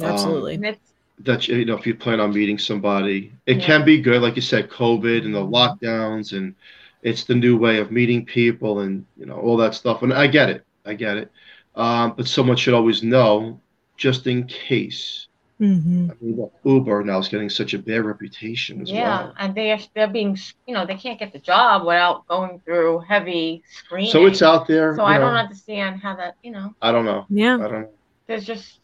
[0.00, 0.56] Absolutely.
[0.56, 0.76] Um,
[1.24, 3.64] that you know, if you plan on meeting somebody, it yeah.
[3.64, 5.54] can be good, like you said, COVID and the mm-hmm.
[5.54, 6.54] lockdowns, and
[7.02, 10.02] it's the new way of meeting people, and you know all that stuff.
[10.02, 11.30] And I get it, I get it.
[11.74, 13.60] Um, but someone should always know,
[13.96, 15.28] just in case.
[15.60, 16.10] Mm-hmm.
[16.10, 19.34] I mean, Uber now is getting such a bad reputation as yeah, well.
[19.38, 23.00] and they are they're being you know they can't get the job without going through
[23.00, 24.10] heavy screening.
[24.10, 24.96] So it's out there.
[24.96, 25.26] So I know.
[25.26, 26.74] don't understand how that you know.
[26.82, 27.26] I don't know.
[27.28, 27.54] Yeah.
[27.54, 27.88] I don't know.
[28.26, 28.80] There's just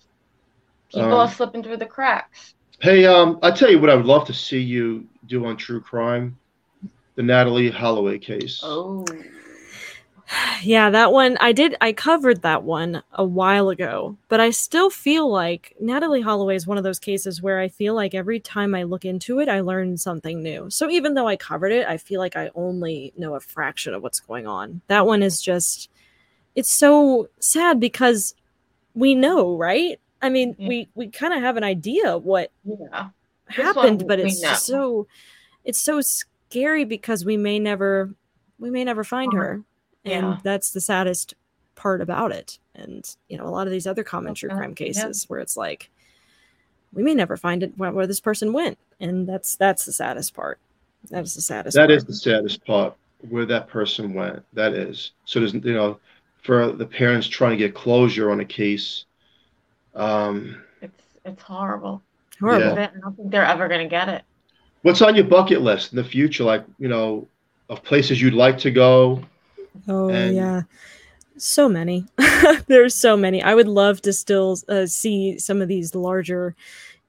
[0.89, 2.55] people um, are slipping through the cracks.
[2.81, 5.81] Hey, um, I tell you what, I would love to see you do on true
[5.81, 6.39] crime,
[7.17, 8.61] the Natalee Holloway case.
[8.63, 9.05] Oh
[10.63, 14.91] yeah, that one I did I covered that one a while ago, but I still
[14.91, 18.75] feel like Natalee Holloway is one of those cases where I feel like every time
[18.75, 20.71] I look into it, I learn something new.
[20.71, 24.03] So even though I covered it, I feel like I only know a fraction of
[24.03, 24.83] what's going on.
[24.89, 25.91] That one is just
[26.55, 28.35] it's so sad because
[28.95, 30.01] we know, right?
[30.21, 30.69] I mean, yeah.
[30.69, 33.09] we we kind of have an idea what yeah.
[33.47, 35.07] happened, but it's so
[35.65, 38.11] it's so scary because we may never
[38.59, 39.43] we may never find uh-huh.
[39.43, 39.63] her
[40.05, 40.39] and yeah.
[40.43, 41.35] that's the saddest
[41.75, 45.25] part about it and you know a lot of these other common true crime cases
[45.29, 45.91] where it's like
[46.93, 50.35] we may never find it where, where, this person went and that's that's the saddest
[50.35, 50.59] part
[51.11, 51.91] that is the saddest That part.
[51.91, 52.97] is the saddest part
[53.29, 56.01] where that person went that is so there's you know
[56.43, 59.05] for the parents trying to get closure on a case
[59.99, 62.03] um it's it's horrible
[62.41, 62.91] horrible yeah.
[62.95, 64.23] i don't think they're ever going to get it
[64.83, 67.27] what's on your bucket list in the future like you know
[67.69, 69.23] of places you'd like to go
[69.87, 70.63] Oh and yeah,
[71.37, 72.07] so many.
[72.67, 73.43] There's so many.
[73.43, 76.57] I would love to still uh, see some of these larger,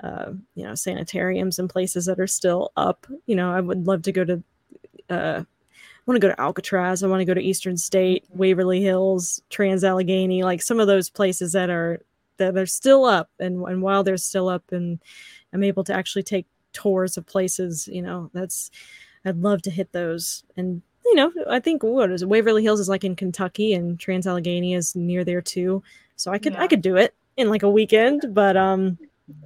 [0.03, 3.07] uh, you know, sanitariums and places that are still up.
[3.25, 4.43] You know, I would love to go to.
[5.09, 7.03] Uh, I want to go to Alcatraz.
[7.03, 11.09] I want to go to Eastern State, Waverly Hills, Trans Allegheny, like some of those
[11.09, 11.99] places that are
[12.39, 13.29] that are still up.
[13.39, 14.99] And and while they're still up, and
[15.53, 18.71] I'm able to actually take tours of places, you know, that's
[19.25, 22.29] I'd love to hit those and you know, I think what is it?
[22.29, 25.81] Waverly Hills is like in Kentucky and Trans Allegheny is near there too.
[26.15, 26.63] So I could yeah.
[26.63, 28.97] I could do it in like a weekend, but um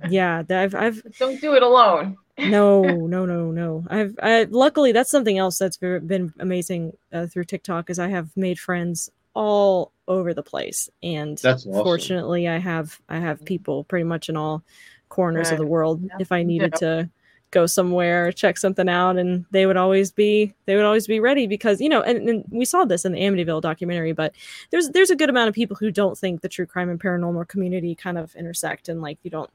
[0.10, 2.18] yeah, I've I've don't do it alone.
[2.38, 3.86] no, no, no, no.
[3.90, 8.36] I've I luckily that's something else that's been amazing uh, through TikTok is I have
[8.36, 11.84] made friends all over the place and that's awesome.
[11.84, 13.46] fortunately I have I have mm-hmm.
[13.46, 14.64] people pretty much in all
[15.10, 15.54] corners right.
[15.54, 16.18] of the world yeah.
[16.20, 16.80] if I needed yeah.
[16.80, 17.10] to
[17.54, 21.46] go somewhere check something out and they would always be they would always be ready
[21.46, 24.34] because you know and, and, we saw this in the amityville documentary but
[24.72, 27.48] there's there's a good amount of people who don't think the true crime and paranormal
[27.48, 29.52] community kind of intersect and like you don't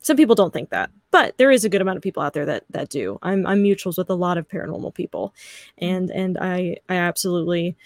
[0.00, 2.46] some people don't think that but there is a good amount of people out there
[2.46, 5.34] that that do i'm i'm mutuals with a lot of paranormal people
[5.82, 5.92] mm-hmm.
[5.92, 7.76] and and i i absolutely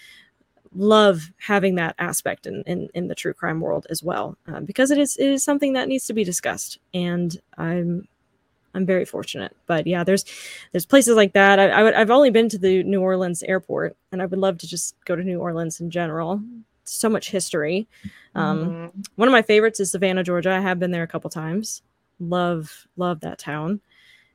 [0.75, 4.91] love having that aspect in, in, in the true crime world as well uh, because
[4.91, 8.07] it is it is something that needs to be discussed and i'm
[8.73, 9.55] I'm very fortunate.
[9.67, 10.25] But yeah, there's
[10.71, 11.59] there's places like that.
[11.59, 14.57] I, I would, I've only been to the New Orleans airport, and I would love
[14.59, 16.41] to just go to New Orleans in general.
[16.85, 17.87] So much history.
[18.35, 19.01] Um, mm-hmm.
[19.15, 20.51] One of my favorites is Savannah, Georgia.
[20.51, 21.81] I have been there a couple times.
[22.19, 23.79] love love that town.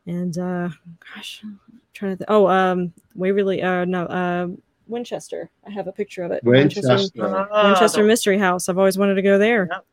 [0.07, 0.71] And uh,
[1.15, 1.61] gosh, I'm
[1.93, 2.17] trying to.
[2.19, 3.63] Th- oh, um, Waverly.
[3.63, 4.49] Uh, no, uh,
[4.89, 5.51] Winchester.
[5.67, 6.43] I have a picture of it.
[6.45, 6.97] Winchester.
[7.17, 8.69] Winchester Mystery House.
[8.69, 9.69] I've always wanted to go there.
[9.71, 9.85] Yep.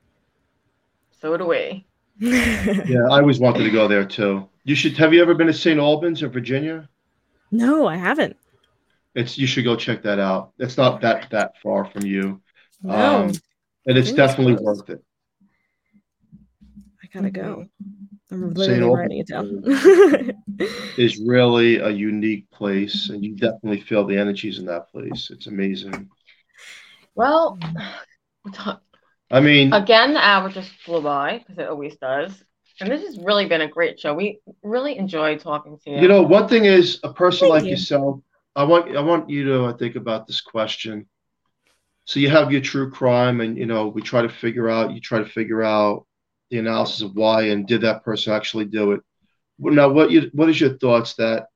[1.21, 1.85] So do we.
[2.21, 4.47] Yeah, I always wanted to go there too.
[4.63, 4.95] You should.
[4.97, 5.79] Have you ever been to St.
[5.79, 6.87] Albans in Virginia?
[7.51, 8.37] no, I haven't.
[9.15, 10.51] It's you should go check that out.
[10.59, 12.41] It's not that that far from you,
[12.81, 13.31] No, um,
[13.85, 14.87] and it's definitely crossed.
[14.87, 15.03] worth it.
[17.03, 17.67] I gotta go.
[18.31, 18.57] I'm St.
[18.57, 19.63] literally writing it down.
[20.97, 25.29] Is really a unique place, and you definitely feel the energies in that place.
[25.31, 26.09] It's amazing.
[27.13, 27.57] Well,
[29.31, 32.43] I mean, again, the hour just flew by because it always does.
[32.81, 34.13] And this has really been a great show.
[34.13, 36.01] We really enjoyed talking to you.
[36.01, 37.71] you know, one thing is a person Thank like you.
[37.71, 38.19] yourself.
[38.55, 41.07] I want I want you to think about this question.
[42.05, 44.93] So you have your true crime, and you know we try to figure out.
[44.93, 46.05] You try to figure out
[46.55, 49.01] the analysis of why and did that person actually do it.
[49.59, 51.47] Now, what you what is your thoughts that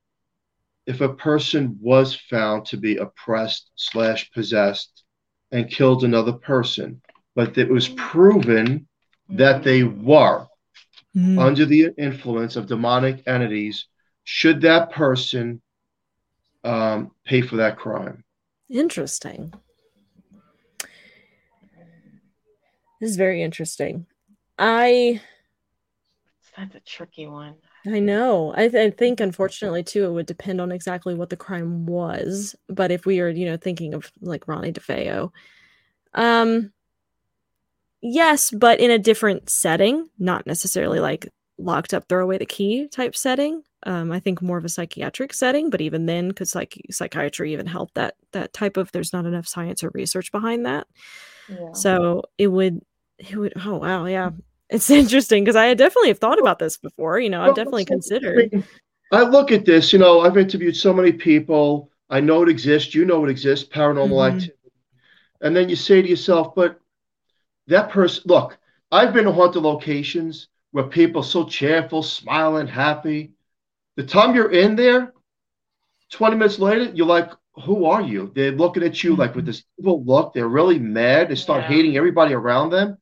[0.85, 5.03] if a person was found to be oppressed slash possessed
[5.51, 7.01] and killed another person,
[7.35, 8.87] but it was proven
[9.29, 10.45] that they were
[11.15, 11.39] Mm.
[11.39, 13.87] under the influence of demonic entities,
[14.25, 15.59] should that person
[16.63, 18.23] um, pay for that crime?
[18.69, 19.51] Interesting.
[23.01, 24.05] This is very interesting.
[24.59, 25.21] I
[26.57, 27.55] That's a tricky one.
[27.87, 28.53] I know.
[28.55, 32.55] I, th- I think unfortunately too it would depend on exactly what the crime was.
[32.67, 35.31] But if we are, you know, thinking of like Ronnie DeFeo,
[36.13, 36.73] um
[38.01, 42.87] yes, but in a different setting, not necessarily like locked up, throw away the key
[42.87, 43.63] type setting.
[43.83, 47.65] Um, I think more of a psychiatric setting, but even then, could psych- psychiatry even
[47.65, 48.91] help that that type of?
[48.91, 50.87] There's not enough science or research behind that.
[51.47, 51.71] Yeah.
[51.73, 52.81] So it would,
[53.17, 53.53] it would.
[53.65, 54.31] Oh wow, yeah,
[54.69, 57.19] it's interesting because I definitely have thought about this before.
[57.19, 58.51] You know, I've definitely I considered.
[58.51, 58.63] mean,
[59.11, 61.91] I look at this, you know, I've interviewed so many people.
[62.09, 62.93] I know it exists.
[62.93, 64.35] You know it exists, paranormal Mhm.
[64.35, 64.55] activity.
[65.41, 66.79] And then you say to yourself, but
[67.67, 68.57] that person, look,
[68.91, 73.33] I've been to haunted locations where people are so cheerful, smiling, happy.
[73.97, 75.13] The time you're in there,
[76.11, 77.31] 20 minutes later, you're like,
[77.65, 78.31] who are you?
[78.35, 80.33] They're looking at you like with this evil look.
[80.33, 81.29] They're really mad.
[81.29, 81.69] They start Yeah.
[81.69, 82.97] hating everybody around them.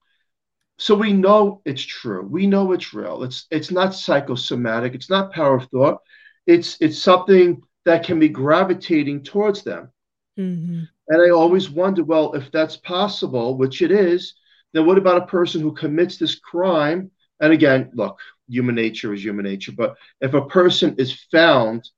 [0.80, 2.22] So we know it's true.
[2.24, 3.24] We know it's real.
[3.24, 4.94] It's it's not psychosomatic.
[4.96, 6.00] It's not power of thought.
[6.46, 9.92] It's it's something that can be gravitating towards them.
[10.38, 10.88] Mhm.
[11.10, 14.36] And I always wonder, well, if that's possible, which it is,
[14.74, 17.12] then what about a person who commits this crime?
[17.40, 19.72] And again, look, human nature is human nature.
[19.72, 21.90] But if a person is found,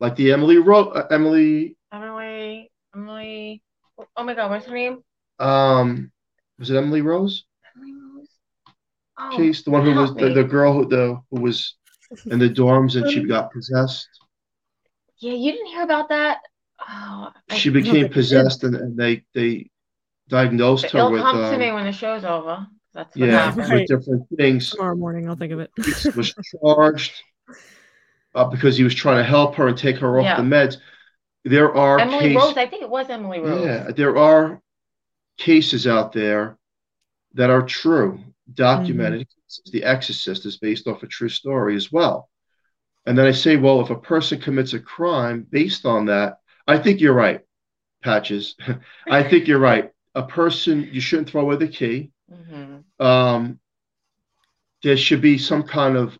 [0.00, 3.62] like the Emily Ro- uh, Emily, Emily, Emily.
[4.16, 5.02] Oh my God, what's her name?
[5.38, 6.10] um,
[6.58, 7.44] was it Emily Rose.
[9.18, 11.74] Oh, case, the one who was the, the girl who the who was
[12.26, 14.08] in the dorms and she got possessed.
[15.18, 16.38] yeah, you didn't hear about that.
[16.88, 18.12] Oh, She I became did.
[18.12, 19.70] possessed, and, and they they
[20.28, 22.66] diagnosed her It'll with come to um, me when the show's over.
[22.92, 23.68] That's yeah happened.
[23.70, 23.80] Right.
[23.80, 24.70] with different things.
[24.70, 25.70] Tomorrow morning, I'll think of it.
[26.16, 27.12] Was charged
[28.34, 30.36] uh, because he was trying to help her and take her off Yeah.
[30.36, 30.76] the meds.
[31.44, 32.56] There are Emily case- Rose.
[32.58, 33.64] I think it was Emily Rose.
[33.64, 34.60] yeah, there are
[35.38, 36.58] cases out there
[37.34, 38.18] that are true,
[38.52, 39.26] documented.
[39.72, 42.28] The Exorcist is based off a true story as well.
[43.06, 46.78] And then I say, well, if a person commits a crime based on that, I
[46.78, 47.40] think you're right,
[48.02, 48.56] Patches.
[49.10, 49.90] I think you're right.
[50.14, 52.10] A person, you shouldn't throw away the key.
[52.32, 52.82] Mhm.
[53.00, 53.60] Um,
[54.82, 56.18] there should be some kind of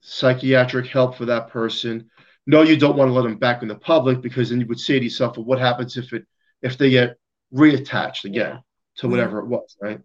[0.00, 2.10] psychiatric help for that person.
[2.46, 4.80] No, you don't want to let them back in the public because then you would
[4.80, 6.26] say to yourself, well, what happens if it
[6.62, 7.16] if they get
[7.54, 8.58] reattached again Yeah.
[8.96, 10.00] to whatever it was, right?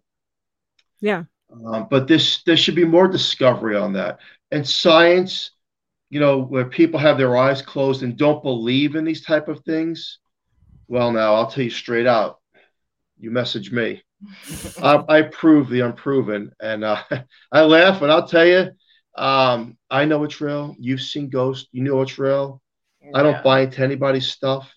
[1.00, 1.24] Yeah.
[1.64, 4.18] Um, but this there should be more discovery on that.
[4.50, 5.50] And science,
[6.10, 9.60] you know, where people have their eyes closed and don't believe in these type of
[9.64, 10.18] things.
[10.88, 12.40] Well, now I'll tell you straight out.
[13.18, 14.02] You message me.
[14.82, 17.02] I, I prove the unproven, and uh,
[17.52, 18.70] I laugh, and I'll tell you,
[19.16, 20.76] um, I know it's real.
[20.78, 21.68] You've seen ghosts.
[21.72, 22.60] You know it's real.
[23.14, 24.72] I don't buy into anybody's stuff.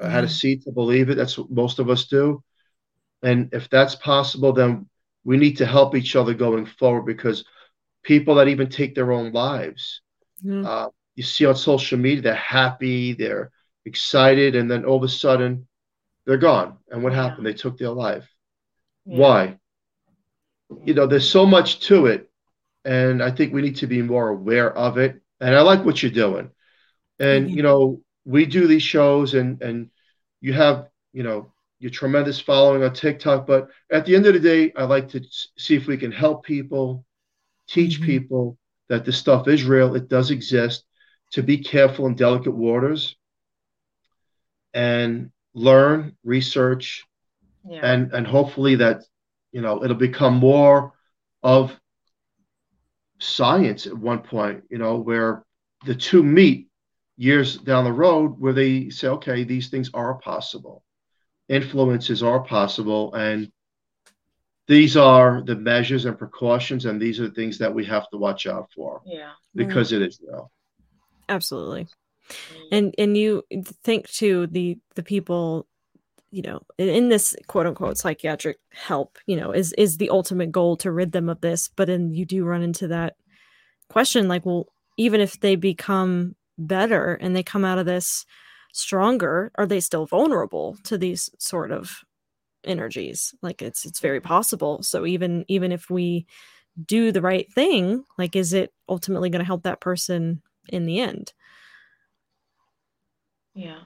[0.00, 0.30] I had a Mhm.
[0.30, 1.16] seat to believe it.
[1.16, 2.42] That's what most of us do.
[3.22, 4.88] And if that's possible, then
[5.24, 7.44] we need to help each other going forward because
[8.02, 10.02] people that even take their own lives,
[10.42, 10.68] Yeah.
[10.68, 13.50] uh, you see on social media, they're happy, they're
[13.84, 15.66] excited, and then all of a sudden
[16.26, 16.78] they're gone.
[16.90, 17.46] And what happened?
[17.46, 18.28] They took their life.
[19.06, 19.18] Yeah.
[19.18, 19.58] Why?
[20.84, 22.30] You know, there's so much to it.
[22.84, 25.20] And I think we need to be more aware of it.
[25.40, 26.50] And I like what you're doing.
[27.18, 27.56] And, Mhm.
[27.56, 29.90] you know, we do these shows and and
[30.40, 31.53] you have, you know,
[31.84, 33.46] your tremendous following on TikTok.
[33.46, 35.22] But at the end of the day, I like to
[35.58, 37.04] see if we can help people
[37.68, 38.06] teach mm-hmm.
[38.06, 38.58] people
[38.88, 40.84] that this stuff is real, it does exist,
[41.32, 43.16] to be careful in delicate waters
[44.72, 47.04] and learn, research,
[47.68, 47.80] yeah.
[47.82, 49.02] and and hopefully that
[49.52, 50.94] you know it'll become more
[51.42, 51.78] of
[53.18, 55.44] science at one point, you know, where
[55.84, 56.68] the two meet
[57.18, 60.82] years down the road where they say, okay, these things are possible.
[61.48, 63.14] Influences are possible.
[63.14, 63.50] And
[64.66, 68.16] these are the measures and precautions, and these are the things that we have to
[68.16, 69.02] watch out for.
[69.04, 69.32] Yeah.
[69.54, 70.02] Because mm-hmm.
[70.02, 70.50] it is real.
[71.28, 71.84] Absolutely.
[71.84, 72.62] Mm-hmm.
[72.72, 73.42] And and you
[73.82, 75.66] think to the the people
[76.30, 80.76] you know in this quote unquote psychiatric help you know is is the ultimate goal
[80.78, 83.14] to rid them of this but then you do run into that
[83.88, 84.66] question like well
[84.96, 88.26] even if they become better and they come out of this
[88.74, 92.04] stronger are they still vulnerable to these sort of
[92.64, 96.26] energies like it's it's very possible so even even if we
[96.86, 100.98] do the right thing like is it ultimately going to help that person in the
[100.98, 101.32] end
[103.54, 103.80] yeah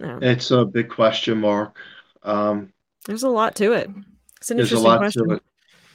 [0.00, 0.18] yeah.
[0.22, 1.76] It's a big question mark.
[2.22, 2.72] Um,
[3.06, 3.90] there's a lot to it.
[4.38, 5.40] It's an interesting question.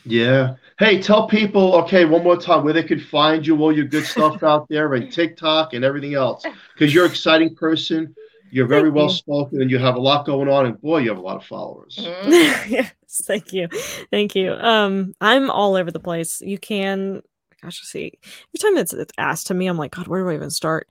[0.06, 0.56] Yeah.
[0.78, 4.06] Hey, tell people, okay, one more time where they could find you, all your good
[4.06, 6.46] stuff out there, and TikTok and everything else.
[6.74, 8.16] Because you're an exciting person.
[8.52, 9.12] You're very thank well you.
[9.14, 10.66] spoken and you have a lot going on.
[10.66, 11.98] And boy, you have a lot of followers.
[12.00, 12.32] Mm-hmm.
[12.72, 12.92] yes,
[13.24, 13.68] thank you.
[14.12, 14.54] Thank you.
[14.54, 16.42] Um, I'm all over the place.
[16.42, 17.22] You can,
[17.62, 20.36] gosh, see, every time it's, it's asked to me, I'm like, God, where do I
[20.36, 20.88] even start?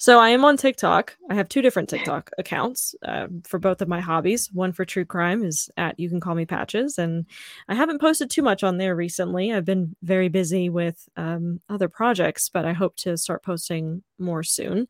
[0.00, 1.16] So I am on TikTok.
[1.28, 4.48] I have two different TikTok accounts uh, for both of my hobbies.
[4.52, 7.26] One for true crime is at You Can Call Me Patches, and
[7.68, 9.52] I haven't posted too much on there recently.
[9.52, 14.44] I've been very busy with um, other projects, but I hope to start posting more
[14.44, 14.86] soon.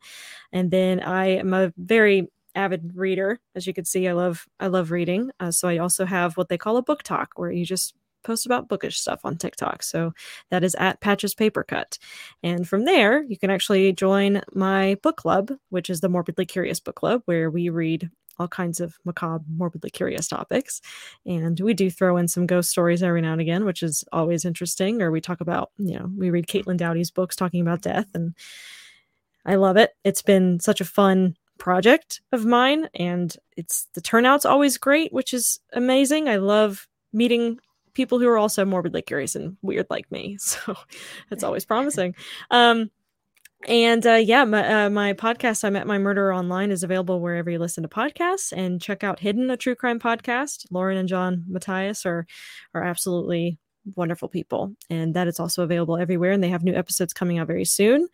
[0.53, 4.07] And then I am a very avid reader, as you can see.
[4.07, 5.31] I love I love reading.
[5.39, 8.45] Uh, so I also have what they call a book talk, where you just post
[8.45, 9.83] about bookish stuff on TikTok.
[9.83, 10.13] So
[10.51, 11.97] that is at Patches Paper Cut.
[12.43, 16.79] And from there, you can actually join my book club, which is the Morbidly Curious
[16.79, 18.09] Book Club, where we read
[18.39, 20.81] all kinds of macabre, morbidly curious topics.
[21.25, 24.45] And we do throw in some ghost stories every now and again, which is always
[24.45, 25.01] interesting.
[25.01, 28.07] Or we talk about, you know, we read Caitlin Doughty's books talking about death.
[28.13, 28.33] And
[29.45, 29.91] I love it.
[30.03, 32.87] It's been such a fun project of mine.
[32.93, 36.29] And it's the turnout's always great, which is amazing.
[36.29, 37.59] I love meeting
[37.99, 40.37] people who are also morbidly curious and weird like me.
[40.49, 40.73] So
[41.31, 42.15] it's always promising.
[42.49, 42.91] Um,
[43.67, 47.49] and uh, yeah, my, uh, my podcast, I Met My Murderer Online, is available wherever
[47.49, 48.53] you listen to podcasts.
[48.55, 50.65] And check out Hidden, a true crime podcast.
[50.71, 52.25] Lauren and John Matthias are
[52.73, 53.57] are absolutely
[53.95, 56.31] wonderful people, and that is also available everywhere.
[56.31, 58.07] And they have new episodes coming out very soon.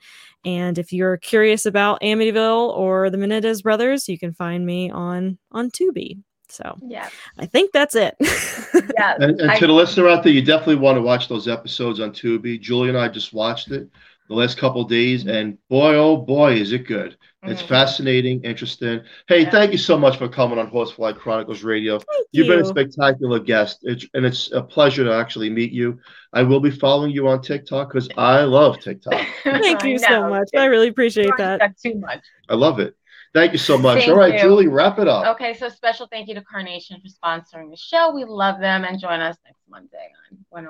[0.46, 5.38] And if you're curious about Amityville or the Menendez brothers, you can find me on
[5.52, 6.24] on Tubi.
[6.50, 8.16] So yeah, I think that's it.
[8.20, 9.16] yeah.
[9.20, 12.00] And, and I, to the listener out there, you definitely want to watch those episodes
[12.00, 12.60] on Tubi.
[12.60, 13.90] Julie and I just watched it
[14.28, 15.36] the last couple days, mm-hmm.
[15.36, 17.12] and boy, oh boy, is it good.
[17.12, 17.52] Mm-hmm.
[17.52, 19.02] It's fascinating, interesting.
[19.28, 19.52] Hey, yeah.
[19.52, 22.00] thank you so much for coming on Horsefly Chronicles Radio.
[22.00, 22.54] Thank You've you.
[22.54, 26.00] been a spectacular guest, it's, and it's a pleasure to actually meet you.
[26.34, 29.26] I will be following you on TikTok because I love TikTok.
[29.44, 30.50] thank you so much.
[30.56, 31.78] I really appreciate that.
[31.82, 32.24] Too much.
[32.50, 32.96] I love it.
[33.36, 34.00] Thank you so much.
[34.00, 34.40] Thank All right, you.
[34.40, 35.36] Julie, wrap it up.
[35.36, 38.16] Okay, so special thank you to Carnation for sponsoring the show.
[38.16, 40.10] We love them and join us next Monday
[40.54, 40.66] on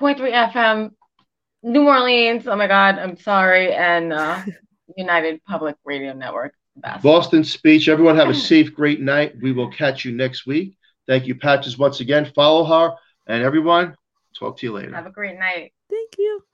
[0.00, 0.90] 105.3 FM,
[1.64, 2.46] New Orleans.
[2.46, 3.74] Oh my God, I'm sorry.
[3.74, 4.40] And uh,
[4.96, 6.54] United Public Radio Network.
[7.02, 7.88] Boston speech.
[7.88, 9.34] Everyone have a safe, great night.
[9.42, 10.76] We will catch you next week.
[11.08, 12.30] Thank you, Patches, once again.
[12.36, 12.94] Follow her.
[13.26, 13.96] And everyone,
[14.38, 14.94] talk to you later.
[14.94, 15.72] Have a great night.
[15.90, 16.45] Thank you.